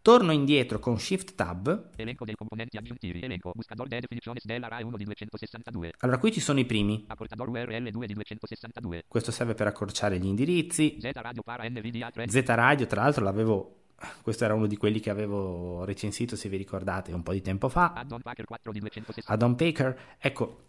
Torno 0.01 0.31
indietro 0.31 0.79
con 0.79 0.97
Shift 0.97 1.35
Tab. 1.35 1.91
Elenco 1.95 2.25
dei 2.25 2.33
componenti 2.33 2.75
aggiuntivi. 2.75 3.21
Elenco. 3.21 3.51
Buscador 3.53 3.87
de 3.87 3.99
definiciones 3.99 4.43
della 4.45 4.67
RAE 4.67 4.81
1 4.81 4.97
di 4.97 5.03
262. 5.03 5.93
Allora, 5.99 6.17
qui 6.17 6.31
ci 6.31 6.39
sono 6.39 6.59
i 6.59 6.65
primi. 6.65 7.05
Apportador 7.07 7.49
URL 7.49 7.91
2 7.91 8.07
di 8.07 8.13
262. 8.13 9.03
Questo 9.07 9.31
serve 9.31 9.53
per 9.53 9.67
accorciare 9.67 10.17
gli 10.17 10.25
indirizzi. 10.25 10.97
Z 10.99 11.11
Radio 11.13 11.43
para 11.43 11.69
NVDA 11.69 12.09
3. 12.09 12.27
Z 12.29 12.43
Radio, 12.47 12.87
tra 12.87 13.03
l'altro, 13.03 13.23
l'avevo. 13.23 13.80
Questo 14.21 14.45
era 14.45 14.53
uno 14.53 14.67
di 14.67 14.77
quelli 14.77 14.99
che 14.99 15.09
avevo 15.09 15.83
recensito, 15.83 16.35
se 16.35 16.49
vi 16.49 16.57
ricordate, 16.57 17.11
un 17.11 17.23
po' 17.23 17.33
di 17.33 17.41
tempo 17.41 17.69
fa. 17.69 17.93
Add-on 17.93 18.21
Packer 18.21 18.45
4 18.45 18.71
di 18.71 18.79
260. 18.79 19.31
Add-on 19.31 19.55
Packer. 19.55 20.15
Ecco, 20.19 20.61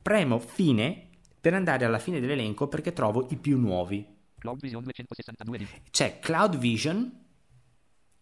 premo 0.00 0.38
fine 0.38 1.08
per 1.40 1.54
andare 1.54 1.84
alla 1.84 1.98
fine 1.98 2.20
dell'elenco 2.20 2.68
perché 2.68 2.92
trovo 2.92 3.26
i 3.30 3.36
più 3.36 3.58
nuovi. 3.58 4.18
Cloud 4.38 4.60
Vision 4.60 4.82
262 4.82 5.58
di 5.58 5.66
C'è 5.90 6.18
Cloud 6.18 6.56
Vision, 6.56 7.24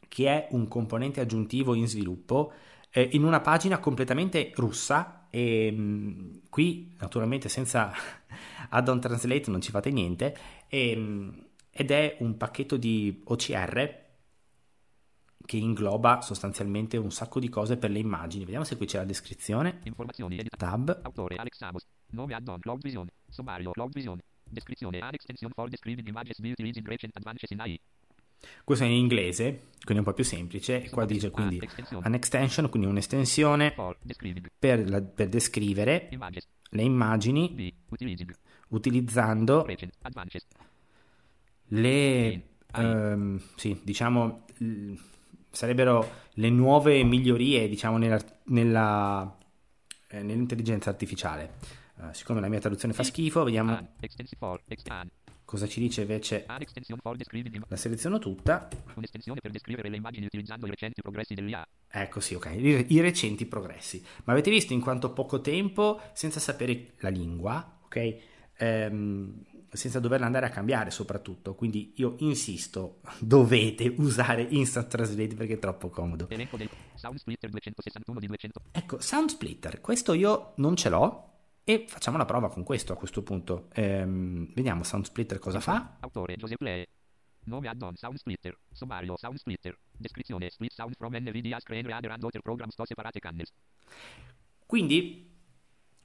che 0.08 0.26
è 0.26 0.48
un 0.50 0.68
componente 0.68 1.20
aggiuntivo 1.20 1.74
in 1.74 1.86
sviluppo, 1.86 2.52
eh, 2.90 3.08
in 3.12 3.24
una 3.24 3.40
pagina 3.40 3.78
completamente 3.78 4.52
russa. 4.54 5.26
E 5.30 5.70
mh, 5.70 6.48
qui, 6.48 6.96
naturalmente, 6.98 7.48
senza 7.48 7.92
add-on 8.70 9.00
translate 9.00 9.50
non 9.50 9.60
ci 9.60 9.70
fate 9.70 9.90
niente. 9.90 10.36
E, 10.68 10.96
mh, 10.96 11.46
ed 11.70 11.90
è 11.90 12.16
un 12.20 12.36
pacchetto 12.36 12.76
di 12.76 13.22
OCR 13.24 14.06
che 15.48 15.56
ingloba 15.56 16.20
sostanzialmente 16.20 16.98
un 16.98 17.10
sacco 17.10 17.40
di 17.40 17.48
cose 17.48 17.78
per 17.78 17.90
le 17.90 17.98
immagini. 17.98 18.44
Vediamo 18.44 18.66
se 18.66 18.76
qui 18.76 18.84
c'è 18.84 18.98
la 18.98 19.06
descrizione. 19.06 19.78
informazioni. 19.84 20.36
Edita. 20.36 20.58
Tab. 20.58 21.00
Autore 21.04 21.36
Alex 21.36 21.56
Samos. 21.56 21.86
Nome 22.10 22.34
add-on 22.34 22.60
Cloud 22.60 22.82
Vision. 22.82 23.08
Sommario 23.30 23.70
Cloud 23.70 23.94
Vision. 23.94 24.18
Descrizione. 24.44 24.98
An 24.98 25.14
extension 25.14 25.50
for 25.54 25.70
describing 25.70 26.06
images 26.06 26.38
be 26.38 26.50
utilizing 26.50 26.86
recent 26.86 27.16
advances 27.16 27.50
in 27.50 27.60
AI. 27.60 27.80
Questo 28.62 28.84
è 28.84 28.88
in 28.88 28.92
inglese, 28.92 29.68
quindi 29.82 29.94
è 29.94 29.98
un 30.00 30.04
po' 30.04 30.12
più 30.12 30.22
semplice. 30.24 30.84
E 30.84 30.90
qua 30.90 31.06
dice 31.06 31.30
quindi 31.30 31.56
extension. 31.62 32.04
an 32.04 32.12
extension, 32.12 32.68
quindi 32.68 32.86
un'estensione 32.86 33.74
per, 34.58 34.86
la- 34.86 35.00
per 35.00 35.30
descrivere 35.30 36.10
le 36.10 36.82
immagini 36.82 37.74
utilizzando 38.68 39.66
le, 41.68 42.42
ehm, 42.74 43.40
sì, 43.56 43.80
diciamo, 43.82 44.44
sarebbero 45.58 46.26
le 46.34 46.50
nuove 46.50 47.02
migliorie, 47.02 47.68
diciamo, 47.68 47.98
nella, 47.98 48.22
nella, 48.44 49.36
eh, 50.06 50.22
nell'intelligenza 50.22 50.88
artificiale. 50.88 51.54
Eh, 52.00 52.14
siccome 52.14 52.40
la 52.40 52.46
mia 52.46 52.60
traduzione 52.60 52.94
fa 52.94 53.02
schifo, 53.02 53.42
vediamo 53.42 53.72
cosa 55.44 55.66
ci 55.66 55.80
dice 55.80 56.02
invece. 56.02 56.44
La 57.68 57.76
seleziono 57.76 58.20
tutta. 58.20 58.68
Ecco 61.90 62.20
sì, 62.20 62.34
ok, 62.34 62.54
i, 62.54 62.94
i 62.94 63.00
recenti 63.00 63.44
progressi. 63.44 64.00
Ma 64.26 64.34
avete 64.34 64.50
visto 64.50 64.74
in 64.74 64.80
quanto 64.80 65.12
poco 65.12 65.40
tempo, 65.40 66.00
senza 66.12 66.38
sapere 66.38 66.92
la 66.98 67.08
lingua, 67.08 67.80
ok? 67.82 68.18
Ehm, 68.58 69.44
senza 69.70 70.00
doverla 70.00 70.26
andare 70.26 70.46
a 70.46 70.50
cambiare 70.50 70.90
soprattutto. 70.90 71.54
Quindi 71.54 71.92
io 71.96 72.16
insisto, 72.18 73.00
dovete 73.20 73.94
usare 73.98 74.42
Instant 74.42 74.88
Translate 74.88 75.34
perché 75.34 75.54
è 75.54 75.58
troppo 75.58 75.88
comodo. 75.88 76.26
Del 76.26 76.48
Sound 76.94 77.18
Splitter 77.18 77.50
261 77.50 78.18
di 78.20 78.26
200. 78.26 78.60
Ecco, 78.72 79.00
Sound 79.00 79.30
Splitter, 79.30 79.80
questo 79.80 80.12
io 80.12 80.52
non 80.56 80.76
ce 80.76 80.88
l'ho 80.88 81.24
e 81.64 81.84
facciamo 81.86 82.16
la 82.16 82.24
prova 82.24 82.48
con 82.48 82.64
questo 82.64 82.92
a 82.92 82.96
questo 82.96 83.22
punto. 83.22 83.68
Ehm, 83.74 84.52
vediamo 84.54 84.82
Sound 84.84 85.04
Splitter 85.04 85.38
cosa 85.38 85.60
fa. 85.60 85.96
Autore 86.00 86.36
Lee. 86.58 86.86
Nome 87.44 87.68
add-on 87.68 87.96
Sound 87.96 88.16
Splitter. 88.16 88.58
Sommario 88.70 89.16
Sound 89.16 89.38
Splitter. 89.38 89.76
Descrizione 89.90 90.50
Split 90.50 90.72
Sound 90.72 90.94
from 90.96 91.16
NVIDIA 91.16 91.58
Screen 91.60 91.86
Reader 91.86 92.10
and 92.10 92.22
Other 92.22 92.40
Programs 92.42 92.74
to 92.74 92.84
Separate 92.84 93.20
Channels. 93.20 93.52
Quindi 94.66 95.36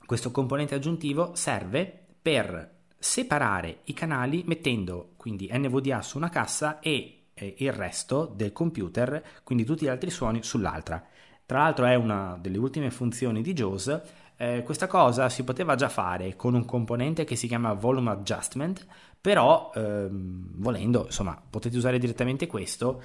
questo 0.06 0.32
componente 0.32 0.76
aggiuntivo 0.76 1.36
serve 1.36 2.03
per 2.23 2.71
separare 2.97 3.79
i 3.83 3.93
canali 3.93 4.43
mettendo 4.47 5.12
quindi 5.17 5.49
NVDA 5.51 6.01
su 6.01 6.17
una 6.17 6.29
cassa 6.29 6.79
e 6.79 7.25
eh, 7.33 7.55
il 7.57 7.73
resto 7.73 8.31
del 8.33 8.53
computer, 8.53 9.21
quindi 9.43 9.65
tutti 9.65 9.86
gli 9.86 9.89
altri 9.89 10.09
suoni 10.09 10.41
sull'altra. 10.41 11.05
Tra 11.45 11.59
l'altro 11.59 11.86
è 11.86 11.95
una 11.95 12.38
delle 12.39 12.57
ultime 12.57 12.89
funzioni 12.89 13.41
di 13.41 13.53
JAWS. 13.53 14.01
Eh, 14.38 14.63
questa 14.63 14.88
cosa 14.88 15.27
si 15.29 15.43
poteva 15.43 15.75
già 15.75 15.89
fare 15.89 16.36
con 16.36 16.53
un 16.53 16.65
componente 16.65 17.25
che 17.25 17.36
si 17.36 17.47
chiama 17.47 17.73
Volume 17.73 18.12
Adjustment, 18.12 18.86
però 19.19 19.71
ehm, 19.75 20.53
volendo, 20.55 21.05
insomma, 21.05 21.39
potete 21.47 21.75
usare 21.75 21.99
direttamente 21.99 22.47
questo 22.47 23.01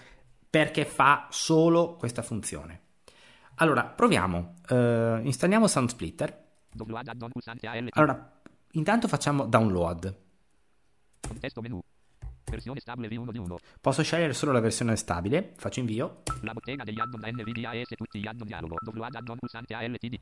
perché 0.48 0.85
fa 0.85 1.26
solo 1.31 1.96
questa 1.96 2.22
funzione. 2.22 2.83
Allora, 3.57 3.85
proviamo. 3.85 4.54
Eh, 4.68 5.20
installiamo 5.24 5.66
Sound 5.66 5.88
Splitter. 5.88 6.46
Download 6.72 7.09
add-on 7.09 7.31
pulsante 7.31 7.66
ALT. 7.66 7.88
Allora, 7.92 8.38
intanto 8.72 9.09
facciamo 9.09 9.46
download. 9.46 10.16
Contesto 11.20 11.61
menu. 11.61 11.81
Versione 12.44 12.81
stabile 12.81 13.09
V1 13.09 13.31
di 13.31 13.38
1. 13.38 13.59
Posso 13.81 14.02
scegliere 14.02 14.33
solo 14.33 14.52
la 14.52 14.61
versione 14.61 14.96
stabile. 14.96 15.52
Faccio 15.57 15.81
invio. 15.81 16.22
La 16.42 16.52
bottega 16.52 16.85
degli 16.85 16.98
add-on 16.98 17.20
da 17.20 17.28
NVIDIA 17.31 17.74
ES 17.74 17.88
tutti 17.96 18.18
gli 18.20 18.26
add-on 18.26 18.46
dialogo. 18.46 18.76
Download 18.81 19.14
add-on 19.14 19.38
pulsante 19.38 19.74
ALTD. 19.74 20.18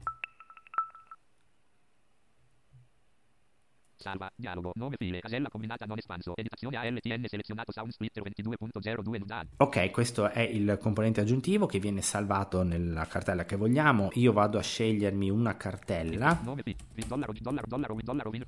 Salva, 3.98 4.30
dialogo, 4.36 4.72
nome 4.74 4.96
file, 4.98 5.20
casella 5.20 5.48
combinata 5.48 5.86
non 5.86 5.96
espanso, 5.98 6.36
editazione 6.36 6.76
ALTN 6.76 7.24
selezionato 7.26 7.72
Sound 7.72 7.90
Splitter 7.92 8.22
22.02 8.22 9.18
NUDAD. 9.18 9.46
Ok, 9.56 9.90
questo 9.90 10.28
è 10.30 10.40
il 10.40 10.76
componente 10.80 11.20
aggiuntivo 11.20 11.66
che 11.66 11.78
viene 11.78 12.02
salvato 12.02 12.62
nella 12.62 13.06
cartella 13.06 13.44
che 13.44 13.56
vogliamo. 13.56 14.10
Io 14.14 14.32
vado 14.32 14.58
a 14.58 14.62
scegliermi 14.62 15.30
una 15.30 15.56
cartella 15.56 16.40
Nome 16.44 16.62
fi, 16.62 16.76
fi, 16.92 17.06
dollaro, 17.06 17.32
dollaro, 17.40 17.66
dollaro, 17.66 17.96
dollaro, 18.02 18.30
win, 18.30 18.44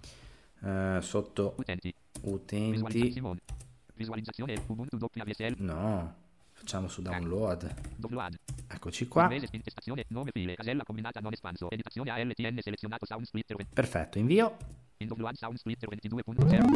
eh, 0.64 0.98
sotto 1.00 1.54
utenti, 1.58 1.92
utenti. 2.22 3.22
visualizzazione, 3.94 4.62
Ubuntu 4.66 4.96
WSL, 5.00 5.54
No, 5.58 6.14
facciamo 6.52 6.88
su 6.88 7.02
download. 7.02 7.74
download, 7.96 8.38
Eccoci 8.68 9.08
qua. 9.08 9.26
mese, 9.28 9.48
intestazione, 9.50 10.04
nome 10.08 10.30
file, 10.32 10.54
casella 10.54 10.84
combinata 10.84 11.20
non 11.20 11.32
espanso, 11.32 11.70
editazione 11.70 12.10
ALTN 12.10 12.58
selezionato 12.60 13.06
Sound 13.06 13.24
Splitter 13.24 13.56
20, 13.56 13.74
Perfetto, 13.74 14.18
invio. 14.18 14.56
In 15.00 15.06
download 15.08 15.34
Sound 15.36 15.56
Splitter 15.58 15.88
22.0, 15.88 16.66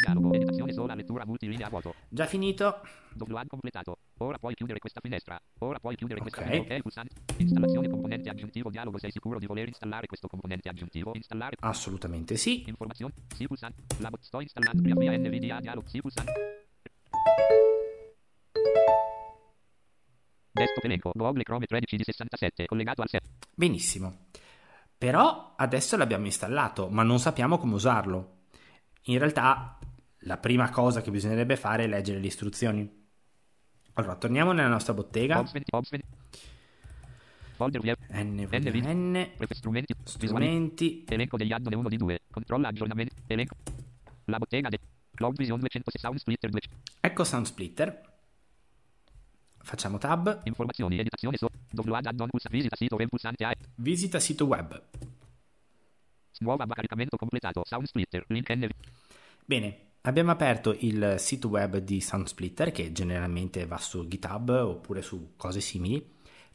dialogo, 0.00 0.32
editazione 0.32 0.72
sola, 0.72 0.94
lettura 0.94 1.26
multilinea 1.26 1.68
vuoto. 1.68 1.94
Già 2.08 2.24
finito. 2.24 2.80
Download 3.12 3.46
completato. 3.48 3.98
Ora 4.18 4.38
puoi 4.38 4.54
chiudere 4.54 4.78
questa 4.78 5.00
finestra. 5.02 5.38
Ora 5.58 5.78
puoi 5.78 5.94
chiudere 5.94 6.20
questa 6.20 6.40
Ok. 6.40 6.46
finestra. 6.48 6.74
Ok, 6.76 6.80
pulsante. 6.82 7.14
Installazione 7.36 7.88
componente 7.90 8.30
aggiuntivo 8.30 8.70
dialogo. 8.70 8.98
Sei 8.98 9.10
sicuro 9.10 9.38
di 9.38 9.44
voler 9.46 9.68
installare 9.68 10.06
questo 10.06 10.26
componente 10.26 10.70
aggiuntivo? 10.70 11.12
Installare. 11.14 11.56
Assolutamente 11.60 12.36
sì. 12.36 12.64
Informazioni. 12.66 13.12
Sì, 13.34 13.46
pulsante. 13.46 13.82
La 13.98 14.08
bot 14.08 14.22
sto 14.22 14.40
installando 14.40 14.80
via 14.80 14.94
via 14.94 15.18
NVDA 15.18 15.60
dialogo. 15.60 15.86
Sì, 15.88 16.00
pulsante. 16.00 16.32
Desktop 20.52 20.84
elenco. 20.84 21.10
Google 21.14 21.42
Chrome 21.42 21.66
13 21.66 21.96
di 21.96 22.04
67. 22.04 22.64
Collegato 22.64 23.02
al 23.02 23.08
set. 23.08 23.24
Benissimo. 23.54 24.28
Però 25.00 25.54
adesso 25.56 25.96
l'abbiamo 25.96 26.26
installato, 26.26 26.90
ma 26.90 27.02
non 27.02 27.18
sappiamo 27.18 27.56
come 27.56 27.72
usarlo. 27.72 28.40
In 29.04 29.16
realtà 29.16 29.78
la 30.24 30.36
prima 30.36 30.68
cosa 30.68 31.00
che 31.00 31.10
bisognerebbe 31.10 31.56
fare 31.56 31.84
è 31.84 31.86
leggere 31.86 32.18
le 32.18 32.26
istruzioni. 32.26 33.08
Allora, 33.94 34.16
torniamo 34.16 34.52
nella 34.52 34.68
nostra 34.68 34.92
bottega. 34.92 35.38
Obs 35.38 35.52
20, 35.52 35.74
Obs 35.74 35.88
20. 35.88 36.06
Folder 37.54 37.80
via. 37.80 37.96
NVDN, 38.10 39.30
strumenti. 39.48 39.94
Strumenti, 40.04 41.06
Elenco 41.08 41.38
degli 41.38 41.52
add-on 41.52 41.72
1 41.76 41.88
di 41.88 41.96
2. 41.96 42.18
Controlla 42.30 42.68
aggiornamenti. 42.68 43.14
Elenco. 43.26 43.56
La 44.26 44.36
bottega 44.36 44.68
de 44.68 44.78
Cloud 45.14 45.34
Vision 45.34 45.58
206 45.60 45.98
Sound 45.98 46.18
Splitter 46.18 46.50
2. 46.50 46.60
ecco 47.00 47.24
Sound 47.24 47.46
Splitter. 47.46 48.09
Facciamo 49.70 49.98
tab, 49.98 50.40
Informazioni. 50.46 50.98
Editazione 50.98 51.36
so. 51.36 51.48
Visita 52.50 52.74
sito 52.74 52.96
web 52.96 53.08
pulsante 53.08 53.44
A. 53.44 53.54
visita 53.76 54.18
sito 54.18 54.46
web. 54.46 54.82
Nuova 56.40 56.66
caricamento 56.66 57.16
completato. 57.16 57.62
Sound 57.64 57.86
Splitter. 57.86 58.24
Link 58.26 58.52
NV. 58.52 58.68
Bene, 59.44 59.92
abbiamo 60.00 60.32
aperto 60.32 60.74
il 60.76 61.14
sito 61.18 61.46
web 61.46 61.76
di 61.76 62.00
SoundSplitter 62.00 62.72
che 62.72 62.90
generalmente 62.90 63.64
va 63.64 63.78
su 63.78 64.08
GitHub 64.08 64.48
oppure 64.48 65.02
su 65.02 65.34
cose 65.36 65.60
simili. 65.60 66.04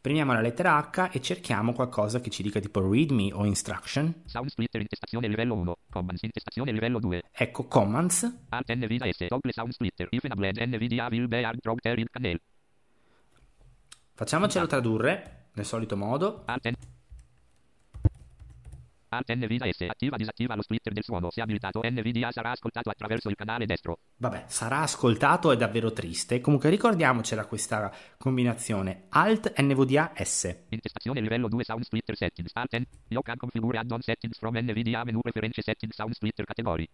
Premiamo 0.02 0.34
la 0.34 0.42
lettera 0.42 0.76
H 0.76 1.12
e 1.14 1.22
cerchiamo 1.22 1.72
qualcosa 1.72 2.20
che 2.20 2.30
ci 2.30 2.44
dica 2.44 2.60
tipo 2.60 2.82
readme 2.82 3.32
o 3.32 3.46
instruction. 3.46 4.24
Sound 4.26 4.50
Splitter 4.50 4.82
intestazione 4.82 5.30
livello 5.30 5.54
1. 5.54 5.78
Commands 5.90 6.22
intestazione 6.22 6.74
livello 6.74 7.00
2. 7.00 7.24
Ecco 7.32 7.66
commands. 7.66 8.40
Alt 8.50 8.74
NVIDIA 8.74 9.10
S. 9.14 9.26
Toggle 9.30 9.54
Sound 9.54 9.72
Splitter. 9.72 10.10
If 10.12 10.26
enabled 10.26 10.58
NVIDIA 10.58 11.08
will 11.10 11.30
be 11.30 11.42
hard 11.46 11.60
drop 11.62 11.80
there 11.80 11.98
in 11.98 12.08
canal. 12.12 12.38
Facciamocelo 14.18 14.66
tradurre 14.66 15.50
nel 15.56 15.66
solito 15.66 15.98
modo. 15.98 16.44
Alt 16.46 16.70
N. 16.70 16.74
Alt 19.10 19.34
NVIDIA 19.34 19.70
S. 19.74 19.82
Attiva 19.90 20.16
disattiva 20.16 20.56
lo 20.56 20.62
splitter 20.62 20.94
del 20.94 21.04
suono. 21.04 21.30
Se 21.32 21.42
abilitato 21.42 21.82
NVIDIA 21.84 22.32
sarà 22.32 22.52
ascoltato 22.52 22.90
attraverso 22.90 23.28
il 23.28 23.36
canale 23.36 23.66
destro. 23.66 24.00
Vabbè, 24.16 24.46
sarà 24.48 24.80
ascoltato, 24.80 25.52
è 25.52 25.58
davvero 25.58 25.92
triste. 25.92 26.40
Comunque 26.40 26.70
ricordiamocela 26.70 27.46
questa 27.46 27.92
combinazione. 28.18 29.08
Alt 29.10 29.60
NVDA 29.60 30.14
S. 30.16 30.64
Intestazione 30.70 31.20
livello 31.20 31.50
2 31.50 31.64
Sound 31.66 31.84
Splitter 31.84 32.16
Settings. 32.16 32.52
Alt 32.54 32.78
N. 32.78 32.86
You 33.10 33.22
can 33.22 33.36
configure 33.36 33.78
add-on 33.78 34.02
settings 34.02 34.38
from 34.38 34.58
NVIDIA 34.58 35.04
menu 35.04 35.20
preference 35.20 35.62
settings 35.62 35.94
Sound 35.94 36.14
Splitter 36.14 36.46
category. 36.46 36.88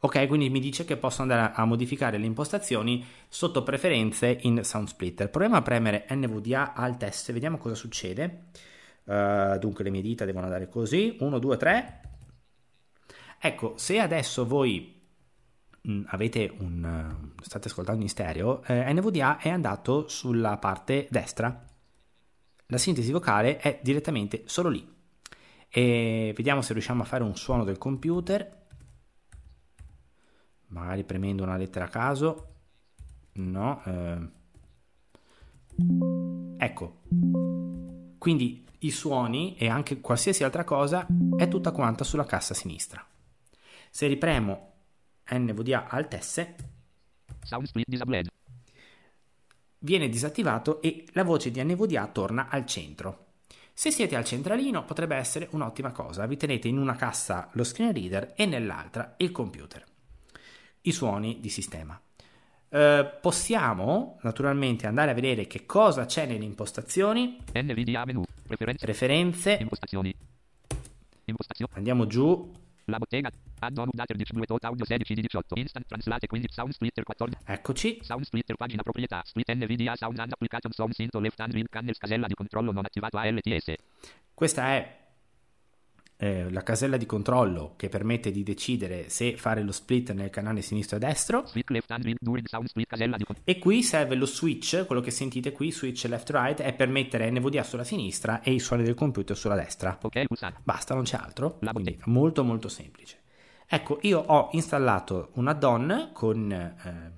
Ok, 0.00 0.26
quindi 0.26 0.50
mi 0.50 0.60
dice 0.60 0.84
che 0.84 0.96
posso 0.96 1.22
andare 1.22 1.52
a 1.54 1.64
modificare 1.64 2.18
le 2.18 2.26
impostazioni 2.26 3.04
sotto 3.28 3.62
preferenze 3.62 4.38
in 4.42 4.62
Sound 4.62 4.88
Splitter. 4.88 5.30
Proviamo 5.30 5.56
a 5.56 5.62
premere 5.62 6.06
NVDA 6.10 6.74
Alt 6.74 7.08
S, 7.08 7.32
vediamo 7.32 7.56
cosa 7.58 7.74
succede. 7.74 8.48
Uh, 9.04 9.56
dunque 9.58 9.84
le 9.84 9.90
mie 9.90 10.02
dita 10.02 10.24
devono 10.24 10.46
andare 10.46 10.68
così, 10.68 11.16
1, 11.18 11.38
2, 11.38 11.56
3. 11.56 12.00
Ecco, 13.40 13.74
se 13.76 14.00
adesso 14.00 14.46
voi 14.46 15.00
mh, 15.80 16.02
avete 16.06 16.52
un... 16.58 17.30
Uh, 17.34 17.42
state 17.42 17.68
ascoltando 17.68 18.02
in 18.02 18.08
stereo, 18.08 18.62
eh, 18.64 18.92
NVDA 18.92 19.38
è 19.38 19.48
andato 19.48 20.08
sulla 20.08 20.56
parte 20.58 21.06
destra. 21.10 21.64
La 22.66 22.78
sintesi 22.78 23.12
vocale 23.12 23.58
è 23.58 23.80
direttamente 23.82 24.42
solo 24.46 24.68
lì. 24.68 24.94
E 25.68 26.32
vediamo 26.36 26.62
se 26.62 26.72
riusciamo 26.72 27.02
a 27.02 27.06
fare 27.06 27.22
un 27.22 27.36
suono 27.36 27.64
del 27.64 27.78
computer 27.78 28.55
magari 30.68 31.04
premendo 31.04 31.42
una 31.42 31.56
lettera 31.56 31.86
a 31.86 31.88
caso. 31.88 32.52
No 33.34 33.82
eh. 33.84 34.28
ecco. 36.58 37.00
Quindi 38.18 38.64
i 38.80 38.90
suoni 38.90 39.56
e 39.56 39.68
anche 39.68 40.00
qualsiasi 40.00 40.44
altra 40.44 40.64
cosa 40.64 41.06
è 41.36 41.48
tutta 41.48 41.70
quanta 41.70 42.04
sulla 42.04 42.24
cassa 42.24 42.54
sinistra. 42.54 43.04
Se 43.90 44.06
ripremo 44.06 44.72
NVDA 45.28 45.88
Alt 45.88 46.18
S 46.18 46.54
Sound 47.42 47.66
Split 47.66 47.86
disabled. 47.88 48.28
viene 49.78 50.08
disattivato 50.08 50.80
e 50.82 51.06
la 51.12 51.24
voce 51.24 51.50
di 51.50 51.62
NVDA 51.62 52.06
torna 52.08 52.48
al 52.48 52.66
centro. 52.66 53.24
Se 53.72 53.90
siete 53.90 54.16
al 54.16 54.24
centralino 54.24 54.84
potrebbe 54.84 55.16
essere 55.16 55.48
un'ottima 55.52 55.92
cosa. 55.92 56.26
Vi 56.26 56.36
tenete 56.36 56.66
in 56.66 56.78
una 56.78 56.96
cassa 56.96 57.50
lo 57.52 57.62
screen 57.62 57.92
reader 57.92 58.32
e 58.36 58.46
nell'altra 58.46 59.14
il 59.18 59.30
computer 59.30 59.84
i 60.86 60.92
suoni 60.92 61.38
di 61.40 61.48
sistema. 61.48 62.00
Eh, 62.68 63.18
possiamo 63.20 64.18
naturalmente 64.22 64.86
andare 64.86 65.12
a 65.12 65.14
vedere 65.14 65.46
che 65.46 65.66
cosa 65.66 66.04
c'è 66.04 66.26
nelle 66.26 66.44
impostazioni, 66.44 67.38
NVIDIA 67.52 68.04
menu. 68.04 68.24
Preferenze. 68.46 68.84
preferenze, 68.84 69.52
Impostazioni. 69.60 70.14
Impostazioni. 71.24 71.72
andiamo 71.74 72.06
giù, 72.06 72.52
La 72.88 72.98
bottega. 72.98 73.30
Add-on 73.58 73.88
10 73.92 74.32
Bluetooth 74.32 74.62
audio 74.64 74.84
16 74.84 75.14
di 75.14 75.22
18. 75.22 75.58
Instant 75.58 75.86
translate 75.86 76.26
15 76.28 76.54
Sound 76.54 76.72
Splitter 76.72 77.02
14. 77.02 77.42
eccoci, 77.46 77.98
Sound 78.02 78.24
Splitter 78.24 78.54
pagina 78.54 78.82
proprietà. 78.82 79.22
Split 79.24 79.52
NVIDIA 79.54 79.96
Sound 79.96 80.18
and 80.20 80.30
Application 80.30 80.70
Sound 80.70 80.92
Synto 80.92 81.18
Left 81.18 81.40
Hand 81.40 81.52
Read 81.52 81.68
Cannels 81.68 81.98
casella 81.98 82.28
di 82.28 82.34
controllo 82.34 82.70
non 82.70 82.84
attivato 82.84 83.16
ALTS. 83.16 83.74
questa 84.34 84.68
è 84.74 85.05
eh, 86.18 86.50
la 86.50 86.62
casella 86.62 86.96
di 86.96 87.04
controllo 87.04 87.74
che 87.76 87.88
permette 87.88 88.30
di 88.30 88.42
decidere 88.42 89.08
se 89.10 89.36
fare 89.36 89.62
lo 89.62 89.72
split 89.72 90.12
nel 90.12 90.30
canale 90.30 90.62
sinistro 90.62 90.96
e 90.96 91.00
destro 91.00 91.44
e 93.44 93.58
qui 93.58 93.82
serve 93.82 94.14
lo 94.14 94.26
switch, 94.26 94.86
quello 94.86 95.02
che 95.02 95.10
sentite 95.10 95.52
qui, 95.52 95.70
switch 95.70 96.04
left 96.08 96.30
right, 96.30 96.60
è 96.60 96.72
per 96.74 96.88
mettere 96.88 97.30
NVDA 97.30 97.62
sulla 97.62 97.84
sinistra 97.84 98.40
e 98.40 98.52
i 98.52 98.58
suoni 98.58 98.82
del 98.82 98.94
computer 98.94 99.36
sulla 99.36 99.56
destra. 99.56 99.98
Ok, 100.00 100.24
pulsante. 100.26 100.60
Basta, 100.62 100.94
non 100.94 101.04
c'è 101.04 101.16
altro. 101.16 101.58
Quindi 101.58 101.98
molto 102.06 102.44
molto 102.44 102.68
semplice. 102.68 103.22
Ecco, 103.68 103.98
io 104.02 104.20
ho 104.20 104.50
installato 104.52 105.30
un 105.34 105.48
add-on 105.48 106.10
con, 106.12 106.52
eh, 106.52 107.12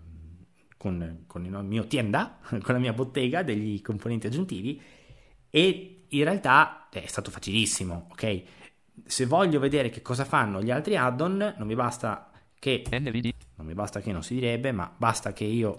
con, 0.77 1.25
con 1.27 1.45
il 1.45 1.51
mio 1.65 1.87
tienda, 1.87 2.39
con 2.49 2.75
la 2.75 2.79
mia 2.79 2.93
bottega 2.93 3.43
degli 3.43 3.81
componenti 3.83 4.27
aggiuntivi 4.27 4.81
e 5.51 6.05
in 6.09 6.25
realtà 6.25 6.89
è 6.91 7.07
stato 7.07 7.31
facilissimo, 7.31 8.09
ok? 8.11 8.43
Se 9.07 9.27
voglio 9.27 9.59
vedere 9.61 9.91
che 9.91 10.03
cosa 10.03 10.25
fanno 10.25 10.63
gli 10.63 10.71
altri 10.71 10.97
add-on, 10.97 11.55
non 11.57 11.67
mi 11.67 11.75
basta 11.75 12.31
che 12.59 12.83
NVD. 12.91 13.33
non 13.57 13.67
mi 13.67 13.75
basta 13.75 14.01
che 14.01 14.13
non 14.13 14.23
si 14.23 14.35
direbbe, 14.35 14.73
ma 14.73 14.93
basta 14.97 15.33
che 15.33 15.45
io 15.45 15.77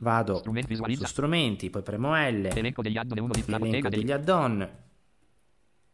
vado 0.00 0.36
Strumenti 0.36 0.76
su 0.76 1.04
strumenti, 1.04 1.70
poi 1.70 1.82
premo 1.82 2.14
L, 2.14 2.50
Elenco 2.54 2.82
degli 2.82 2.96
add-on 2.96 3.18
1 3.18 3.32
di 3.32 3.44
la 3.46 3.58
bottega 3.58 3.88
degli 3.88 4.12
add-on, 4.12 4.68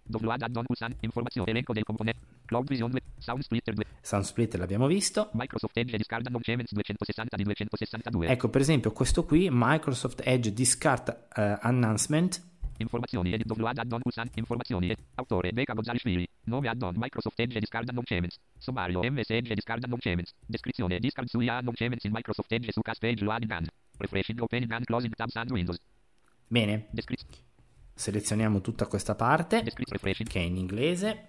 add-on 0.09 0.64
pulsante. 0.64 0.99
Informazione. 1.01 1.51
Elenco 1.51 1.72
del 1.72 1.83
componente. 1.83 2.20
Cloud 2.44 2.68
Vision 2.68 2.90
2. 2.90 3.01
Sound 3.18 3.42
Splitter 3.42 3.75
2. 3.75 3.85
Sound 4.01 4.25
Splitter 4.25 4.61
l'abbiamo 4.61 4.87
visto. 4.87 5.31
Microsoft 5.33 5.77
Edge 5.77 5.96
Discard 5.96 6.29
Non 6.29 6.40
Cements 6.42 6.72
260 6.72 7.37
di 7.37 7.42
262. 7.42 8.29
Ecco 8.29 8.49
per 8.49 8.61
esempio 8.61 8.92
questo 8.92 9.25
qui, 9.25 9.49
Microsoft 9.51 10.20
Edge 10.25 10.53
Discard 10.53 11.27
eh, 11.35 11.59
Announcement, 11.61 12.55
Informazioni. 12.78 13.32
Edit 13.32 13.46
download 13.46 13.78
add-on 13.78 14.00
pulsante. 14.00 14.38
Informazioni. 14.38 14.90
Ed- 14.90 14.98
Autore. 15.14 15.52
Becca 15.52 15.72
Gozzalishvili. 15.74 16.26
Nome 16.44 16.68
add-on. 16.68 16.94
Microsoft 16.96 17.38
Edge 17.40 17.58
Discard 17.58 17.90
Non 17.90 18.04
Cements. 18.04 18.38
Sommario. 18.58 19.00
MS 19.02 19.30
Edge 19.30 19.54
Discard 19.54 19.84
Non 19.86 19.98
Cements. 19.98 20.32
Descrizione. 20.44 20.98
Discard 20.98 21.28
su 21.28 21.40
IA 21.40 21.60
Non 21.60 21.74
Cements 21.74 22.04
in 22.04 22.12
Microsoft 22.12 22.52
Edge 22.52 22.72
su 22.72 22.80
Cast 22.82 23.00
Page 23.00 23.24
Loading 23.24 23.50
and. 23.50 23.68
Refreshing 23.98 24.38
Opening 24.40 24.70
and 24.72 24.84
Closing 24.84 25.14
Tabs 25.14 25.36
and 25.36 25.50
Windows. 25.50 25.78
bene, 26.48 26.86
Descrizione. 26.90 27.34
selezioniamo 27.94 28.60
tutta 28.60 28.86
questa 28.86 29.14
parte 29.14 29.62
che 29.62 30.38
è 30.38 30.42
in 30.42 30.56
inglese, 30.56 31.26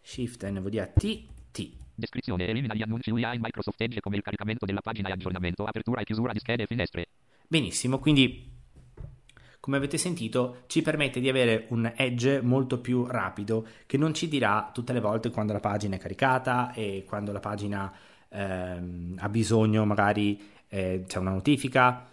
Shift 0.00 0.44
NVDA 0.48 0.86
T, 0.86 1.26
T. 1.50 1.72
Descrizione. 1.94 2.46
Elimina 2.46 2.74
gli 2.74 2.82
annunci 2.82 3.10
UIA 3.10 3.34
in 3.34 3.40
Microsoft 3.42 3.80
Edge 3.80 4.00
come 4.00 4.16
il 4.16 4.22
caricamento 4.22 4.64
della 4.64 4.80
pagina 4.80 5.08
e 5.08 5.12
aggiornamento, 5.12 5.64
apertura 5.64 6.00
e 6.00 6.04
chiusura 6.04 6.32
di 6.32 6.38
schede 6.38 6.62
e 6.62 6.66
finestre. 6.66 7.06
Benissimo, 7.48 7.98
quindi 7.98 8.48
come 9.60 9.76
avete 9.76 9.98
sentito 9.98 10.64
ci 10.66 10.82
permette 10.82 11.20
di 11.20 11.28
avere 11.28 11.66
un 11.70 11.92
edge 11.96 12.40
molto 12.40 12.80
più 12.80 13.04
rapido 13.06 13.66
che 13.86 13.96
non 13.96 14.14
ci 14.14 14.28
dirà 14.28 14.70
tutte 14.72 14.92
le 14.92 15.00
volte 15.00 15.30
quando 15.30 15.52
la 15.52 15.60
pagina 15.60 15.96
è 15.96 15.98
caricata 15.98 16.72
e 16.72 17.04
quando 17.06 17.32
la 17.32 17.40
pagina 17.40 17.92
ehm, 18.28 19.16
ha 19.20 19.28
bisogno 19.28 19.84
magari 19.84 20.40
eh, 20.68 21.04
c'è 21.06 21.18
una 21.18 21.30
notifica. 21.30 22.06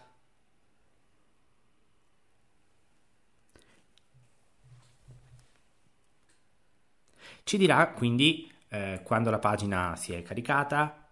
Ci 7.43 7.58
dirà 7.58 7.89
quindi 7.91 8.51
eh, 8.69 9.01
quando 9.03 9.29
la 9.29 9.39
pagina 9.39 9.95
si 9.95 10.13
è 10.13 10.21
caricata, 10.23 11.04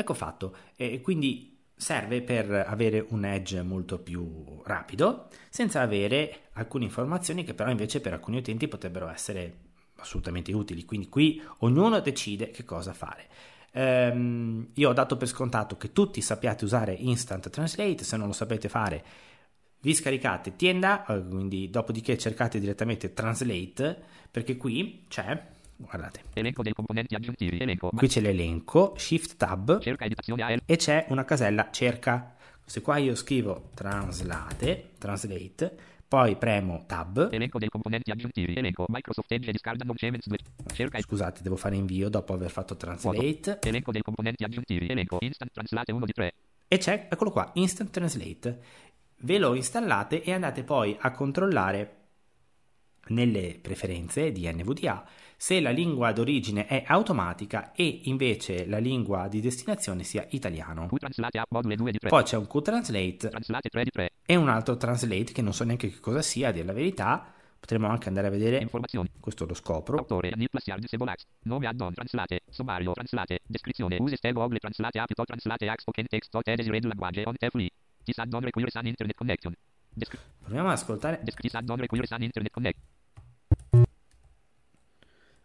Ecco 0.00 0.14
fatto, 0.14 0.56
e 0.76 1.02
quindi 1.02 1.58
serve 1.76 2.22
per 2.22 2.50
avere 2.50 3.04
un 3.10 3.22
edge 3.26 3.60
molto 3.60 3.98
più 3.98 4.62
rapido, 4.64 5.28
senza 5.50 5.82
avere 5.82 6.44
alcune 6.52 6.84
informazioni 6.84 7.44
che 7.44 7.52
però 7.52 7.68
invece 7.68 8.00
per 8.00 8.14
alcuni 8.14 8.38
utenti 8.38 8.66
potrebbero 8.66 9.10
essere 9.10 9.56
assolutamente 9.96 10.54
utili. 10.54 10.86
Quindi 10.86 11.10
qui 11.10 11.42
ognuno 11.58 12.00
decide 12.00 12.50
che 12.50 12.64
cosa 12.64 12.94
fare. 12.94 13.28
Ehm, 13.72 14.70
io 14.72 14.88
ho 14.88 14.94
dato 14.94 15.18
per 15.18 15.28
scontato 15.28 15.76
che 15.76 15.92
tutti 15.92 16.22
sappiate 16.22 16.64
usare 16.64 16.94
Instant 16.94 17.50
Translate, 17.50 18.02
se 18.02 18.16
non 18.16 18.28
lo 18.28 18.32
sapete 18.32 18.70
fare 18.70 19.04
vi 19.82 19.94
scaricate 19.94 20.56
Tienda, 20.56 21.04
eh, 21.04 21.22
quindi 21.26 21.68
dopodiché 21.68 22.16
cercate 22.16 22.58
direttamente 22.58 23.12
Translate, 23.12 24.02
perché 24.30 24.56
qui 24.56 25.04
c'è, 25.08 25.46
guardate, 25.80 26.22
Elenco 26.34 26.62
dei 26.62 26.72
componenti 26.72 27.14
aggiuntivi. 27.14 27.58
Elenco. 27.58 27.90
qui 27.94 28.08
c'è 28.08 28.20
l'elenco, 28.20 28.94
Shift 28.96 29.36
Tab 29.36 29.80
Cerca 29.80 30.04
editazione 30.04 30.42
AL. 30.42 30.62
e 30.64 30.76
c'è 30.76 31.06
una 31.08 31.24
casella 31.24 31.68
cerca. 31.70 32.34
Se 32.64 32.82
qua 32.82 32.98
io 32.98 33.14
scrivo 33.16 33.70
Translate, 33.74 34.90
Translate, 34.98 35.76
poi 36.06 36.36
premo 36.36 36.84
Tab, 36.86 37.28
Elenco 37.32 37.58
dei 37.58 37.68
componenti 37.68 38.10
aggiuntivi. 38.10 38.54
Elenco. 38.54 38.84
Microsoft 38.88 39.30
Edge 39.32 39.50
Discard 39.50 39.82
Documents 39.82 40.26
2. 40.28 40.38
Cerca 40.72 41.00
scusate, 41.00 41.42
devo 41.42 41.56
fare 41.56 41.74
invio 41.76 42.08
dopo 42.08 42.32
aver 42.32 42.50
fatto 42.50 42.76
Translate, 42.76 43.58
Elenco 43.62 43.90
dei 43.90 44.02
componenti 44.02 44.44
aggiuntivi. 44.44 44.88
Elenco. 44.88 45.18
Instant 45.20 45.50
Translate 45.52 45.92
1 45.92 46.04
di 46.06 46.12
3. 46.12 46.34
e 46.68 46.78
c'è, 46.78 47.08
eccolo 47.10 47.30
qua, 47.30 47.50
Instant 47.54 47.90
Translate. 47.90 48.60
Ve 49.22 49.38
lo 49.38 49.54
installate 49.54 50.22
e 50.22 50.32
andate 50.32 50.62
poi 50.62 50.96
a 50.98 51.10
controllare 51.10 51.96
nelle 53.08 53.58
preferenze 53.60 54.30
di 54.32 54.50
NVDA 54.50 55.04
se 55.40 55.58
la 55.58 55.70
lingua 55.70 56.12
d'origine 56.12 56.66
è 56.66 56.84
automatica 56.86 57.72
e 57.72 58.00
invece 58.04 58.66
la 58.66 58.76
lingua 58.76 59.26
di 59.26 59.40
destinazione 59.40 60.02
sia 60.04 60.26
italiano. 60.32 60.86
Q 60.86 60.98
Translate 60.98 61.38
App 61.38 61.50
Module 61.50 61.76
2 61.76 61.92
di 61.92 61.98
3. 61.98 62.08
Poi 62.10 62.22
c'è 62.24 62.36
un 62.36 62.46
Q-Translate 62.46 63.16
Translate 63.30 63.68
3 63.70 63.84
di 63.84 63.90
3. 63.90 64.10
e 64.26 64.36
un 64.36 64.50
altro 64.50 64.76
Translate 64.76 65.32
che 65.32 65.40
non 65.40 65.54
so 65.54 65.64
neanche 65.64 65.88
che 65.90 65.98
cosa 65.98 66.20
sia, 66.20 66.48
a 66.48 66.52
dire 66.52 66.66
la 66.66 66.74
verità. 66.74 67.32
Potremmo 67.58 67.88
anche 67.88 68.08
andare 68.08 68.26
a 68.26 68.30
vedere, 68.30 68.58
Informazioni. 68.58 69.10
questo 69.18 69.46
lo 69.46 69.54
scopro. 69.54 69.96
Autore 69.96 70.30
Niklas 70.36 70.66
Yard 70.66 70.84
Sebolax. 70.86 71.24
Nome 71.44 71.66
addon 71.68 71.94
translate. 71.94 72.40
Sommario 72.50 72.92
translate. 72.92 73.38
Descrizione. 73.46 73.96
Use 73.98 74.16
stego 74.16 74.42
ogle 74.42 74.58
translate 74.58 74.98
app 74.98 75.10
to 75.10 75.24
translate 75.24 75.66
ax 75.70 75.80
spoken 75.80 76.06
text 76.06 76.30
to 76.30 76.40
edit 76.44 76.66
read 76.68 76.84
language 76.84 77.22
on 77.24 77.34
tefli. 77.38 77.70
This 78.04 78.18
addon 78.18 78.42
requires 78.42 78.74
an 78.76 78.86
internet 78.86 79.16
connection. 79.16 79.54
Descri- 79.88 80.18
Proviamo 80.42 80.68
ad 80.68 80.74
ascoltare. 80.74 81.18
descri- 81.22 81.48
this 81.48 81.54
addon 81.54 81.78
requires 81.78 82.10
an 82.12 82.20
internet 82.22 82.52
connection. 82.52 82.84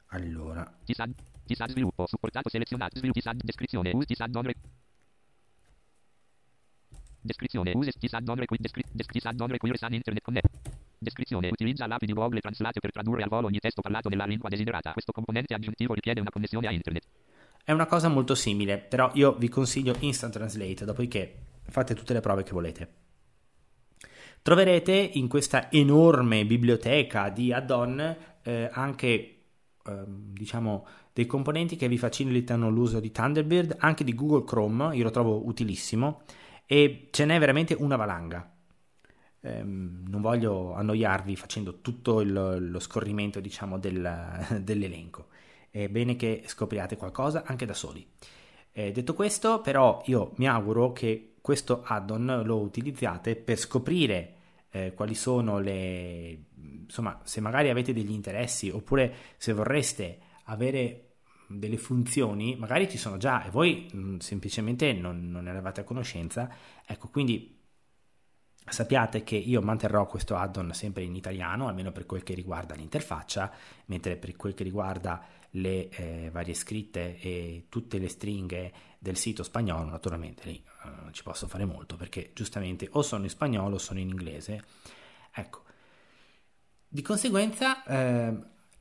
Allora, 0.07 0.77
this 0.83 0.99
add 0.99 1.69
sviluppo. 1.69 2.05
Supportato 2.07 2.49
selezionato. 2.49 2.97
Sviluppo. 2.97 3.19
This 3.19 3.27
add 3.27 3.41
descrizione. 3.43 3.91
Use 3.93 4.05
this 4.05 4.19
addon 4.19 4.43
re- 4.43 4.55
Descrizione. 7.21 7.71
Use 7.73 7.91
this 7.97 8.13
addon 8.13 8.37
requi- 8.37 8.57
descri- 8.59 8.85
desc- 8.91 9.11
this 9.11 9.25
addon 9.25 9.47
requires 9.49 9.81
an 9.81 9.93
internet 9.93 10.23
connection. 10.23 10.61
Descrizione. 10.97 11.49
Utilizza 11.49 11.87
l'app 11.87 12.03
di 12.03 12.13
Google 12.13 12.39
Translate 12.39 12.79
per 12.79 12.91
tradurre 12.91 13.23
al 13.23 13.29
volo 13.29 13.47
ogni 13.47 13.59
testo 13.59 13.81
parlato 13.81 14.09
nella 14.09 14.25
lingua 14.25 14.47
desiderata. 14.49 14.93
Questo 14.93 15.11
componente 15.11 15.53
aggiuntivo 15.53 15.93
richiede 15.93 16.19
una 16.21 16.29
connessione 16.29 16.67
a 16.67 16.71
internet. 16.71 17.03
è 17.63 17.71
una 17.71 17.87
cosa 17.87 18.09
molto 18.09 18.35
simile, 18.35 18.77
però 18.77 19.09
io 19.15 19.33
vi 19.33 19.49
consiglio 19.49 19.95
Instant 20.01 20.33
Translate, 20.33 20.85
dopodiché 20.85 21.35
fate 21.63 21.95
tutte 21.95 22.13
le 22.13 22.19
prove 22.19 22.43
che 22.43 22.51
volete. 22.51 22.93
Troverete 24.43 24.93
in 24.93 25.27
questa 25.27 25.71
enorme 25.71 26.45
biblioteca 26.45 27.29
di 27.29 27.51
add-on 27.51 28.15
eh, 28.43 28.69
anche 28.71 29.07
ehm, 29.07 29.34
diciamo 29.93 30.85
dei 31.13 31.25
componenti 31.25 31.75
che 31.75 31.87
vi 31.87 31.97
facilitano 31.97 32.69
l'uso 32.69 32.99
di 32.99 33.11
Thunderbird, 33.11 33.75
anche 33.79 34.03
di 34.03 34.13
Google 34.15 34.43
Chrome, 34.43 34.95
io 34.95 35.03
lo 35.03 35.11
trovo 35.11 35.45
utilissimo 35.45 36.21
e 36.65 37.07
ce 37.11 37.25
n'è 37.25 37.37
veramente 37.39 37.75
una 37.77 37.95
valanga. 37.95 38.49
Ehm, 39.41 40.05
non 40.07 40.21
voglio 40.21 40.73
annoiarvi 40.73 41.35
facendo 41.35 41.81
tutto 41.81 42.21
il- 42.21 42.69
lo 42.71 42.79
scorrimento 42.79 43.39
diciamo 43.39 43.77
del- 43.77 44.39
dell'elenco. 44.61 45.27
È 45.69 45.87
bene 45.89 46.15
che 46.15 46.43
scopriate 46.47 46.97
qualcosa 46.97 47.43
anche 47.45 47.65
da 47.65 47.73
soli. 47.73 48.05
Eh, 48.71 48.91
detto 48.91 49.13
questo, 49.13 49.61
però, 49.61 50.01
io 50.05 50.33
mi 50.37 50.47
auguro 50.47 50.91
che 50.93 51.35
questo 51.41 51.83
add-on 51.85 52.41
lo 52.43 52.59
utilizziate 52.59 53.35
per 53.35 53.57
scoprire 53.57 54.34
eh, 54.75 54.93
quali 54.93 55.15
sono 55.15 55.59
le. 55.59 56.37
insomma, 56.83 57.21
se 57.23 57.39
magari 57.39 57.69
avete 57.69 57.93
degli 57.93 58.11
interessi 58.11 58.69
oppure 58.69 59.13
se 59.37 59.53
vorreste 59.53 60.19
avere 60.45 61.13
delle 61.47 61.77
funzioni, 61.77 62.57
magari 62.57 62.89
ci 62.89 62.97
sono 62.97 63.15
già 63.15 63.45
e 63.45 63.51
voi 63.51 63.87
mh, 63.89 64.17
semplicemente 64.17 64.91
non, 64.91 65.29
non 65.31 65.47
eravate 65.47 65.81
a 65.81 65.83
conoscenza. 65.85 66.53
Ecco, 66.85 67.07
quindi 67.07 67.57
sappiate 68.67 69.23
che 69.23 69.37
io 69.37 69.61
manterrò 69.61 70.07
questo 70.07 70.35
add-on 70.35 70.73
sempre 70.73 71.03
in 71.03 71.15
italiano, 71.15 71.67
almeno 71.67 71.93
per 71.93 72.05
quel 72.05 72.23
che 72.23 72.33
riguarda 72.33 72.75
l'interfaccia, 72.75 73.49
mentre 73.85 74.17
per 74.17 74.35
quel 74.35 74.53
che 74.55 74.63
riguarda 74.63 75.23
le 75.51 75.87
eh, 75.89 76.29
varie 76.33 76.53
scritte 76.53 77.17
e 77.19 77.67
tutte 77.69 77.97
le 77.97 78.09
stringhe 78.09 78.73
del 79.05 79.17
sito 79.17 79.43
spagnolo, 79.43 79.87
naturalmente 79.87 80.49
lì 80.49 80.55
eh, 80.55 80.89
non 81.03 81.13
ci 81.13 81.21
posso 81.21 81.47
fare 81.47 81.63
molto 81.63 81.95
perché 81.95 82.31
giustamente 82.33 82.89
o 82.91 83.03
sono 83.03 83.23
in 83.23 83.29
spagnolo 83.29 83.75
o 83.75 83.77
sono 83.77 83.99
in 83.99 84.09
inglese. 84.09 84.63
Ecco, 85.31 85.61
di 86.87 87.03
conseguenza 87.03 87.83
eh, 87.83 88.33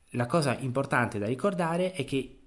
la 0.09 0.25
cosa 0.25 0.57
importante 0.57 1.19
da 1.19 1.27
ricordare 1.27 1.91
è 1.91 2.03
che 2.05 2.39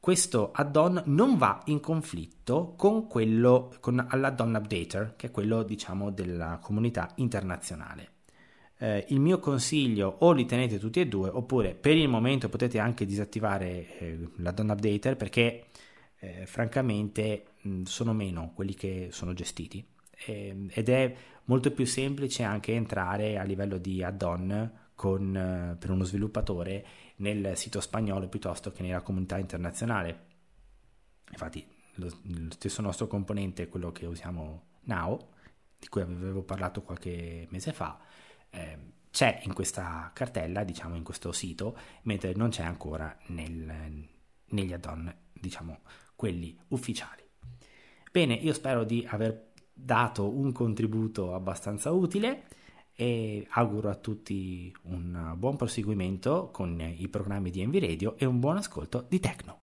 questo 0.00 0.50
add-on 0.52 1.02
non 1.06 1.36
va 1.36 1.60
in 1.66 1.80
conflitto 1.80 2.72
con 2.74 3.06
quello 3.06 3.74
con 3.80 3.96
l'add-on 3.96 4.54
updater, 4.54 5.14
che 5.16 5.26
è 5.26 5.30
quello 5.30 5.62
diciamo 5.62 6.10
della 6.10 6.58
comunità 6.62 7.12
internazionale. 7.16 8.12
Eh, 8.78 9.04
il 9.08 9.20
mio 9.20 9.40
consiglio 9.40 10.16
o 10.20 10.32
li 10.32 10.46
tenete 10.46 10.78
tutti 10.78 11.00
e 11.00 11.06
due 11.06 11.28
oppure 11.28 11.74
per 11.74 11.96
il 11.96 12.08
momento 12.08 12.48
potete 12.48 12.78
anche 12.78 13.04
disattivare 13.04 13.98
eh, 13.98 14.30
l'add-on 14.36 14.70
updater 14.70 15.16
perché 15.16 15.66
eh, 16.26 16.46
francamente 16.46 17.54
mh, 17.62 17.82
sono 17.82 18.12
meno 18.12 18.52
quelli 18.54 18.74
che 18.74 19.08
sono 19.10 19.32
gestiti 19.32 19.86
eh, 20.24 20.66
ed 20.70 20.88
è 20.88 21.16
molto 21.44 21.70
più 21.70 21.86
semplice 21.86 22.42
anche 22.42 22.72
entrare 22.72 23.38
a 23.38 23.42
livello 23.42 23.78
di 23.78 24.02
add-on 24.02 24.84
con, 24.94 25.36
eh, 25.36 25.76
per 25.76 25.90
uno 25.90 26.04
sviluppatore 26.04 26.84
nel 27.16 27.56
sito 27.56 27.80
spagnolo 27.80 28.28
piuttosto 28.28 28.72
che 28.72 28.82
nella 28.82 29.02
comunità 29.02 29.38
internazionale. 29.38 30.24
Infatti, 31.30 31.66
lo, 31.94 32.06
lo 32.22 32.50
stesso 32.50 32.82
nostro 32.82 33.06
componente, 33.06 33.68
quello 33.68 33.92
che 33.92 34.06
usiamo 34.06 34.64
Now, 34.84 35.32
di 35.78 35.88
cui 35.88 36.00
avevo 36.00 36.42
parlato 36.42 36.82
qualche 36.82 37.46
mese 37.50 37.72
fa, 37.72 37.98
eh, 38.50 38.94
c'è 39.10 39.40
in 39.44 39.52
questa 39.54 40.10
cartella, 40.14 40.64
diciamo 40.64 40.94
in 40.94 41.02
questo 41.02 41.32
sito, 41.32 41.76
mentre 42.02 42.34
non 42.34 42.50
c'è 42.50 42.62
ancora 42.62 43.16
nel, 43.28 44.06
negli 44.46 44.72
add-on, 44.72 45.14
diciamo 45.32 45.80
quelli 46.16 46.56
ufficiali. 46.68 47.22
Bene, 48.10 48.34
io 48.34 48.52
spero 48.52 48.84
di 48.84 49.06
aver 49.08 49.52
dato 49.72 50.34
un 50.34 50.50
contributo 50.52 51.34
abbastanza 51.34 51.92
utile 51.92 52.48
e 52.94 53.46
auguro 53.50 53.90
a 53.90 53.94
tutti 53.94 54.74
un 54.84 55.34
buon 55.36 55.56
proseguimento 55.56 56.48
con 56.50 56.80
i 56.80 57.08
programmi 57.08 57.50
di 57.50 57.60
Envy 57.60 57.78
Radio 57.78 58.16
e 58.16 58.24
un 58.24 58.40
buon 58.40 58.56
ascolto 58.56 59.04
di 59.06 59.20
Tecno. 59.20 59.65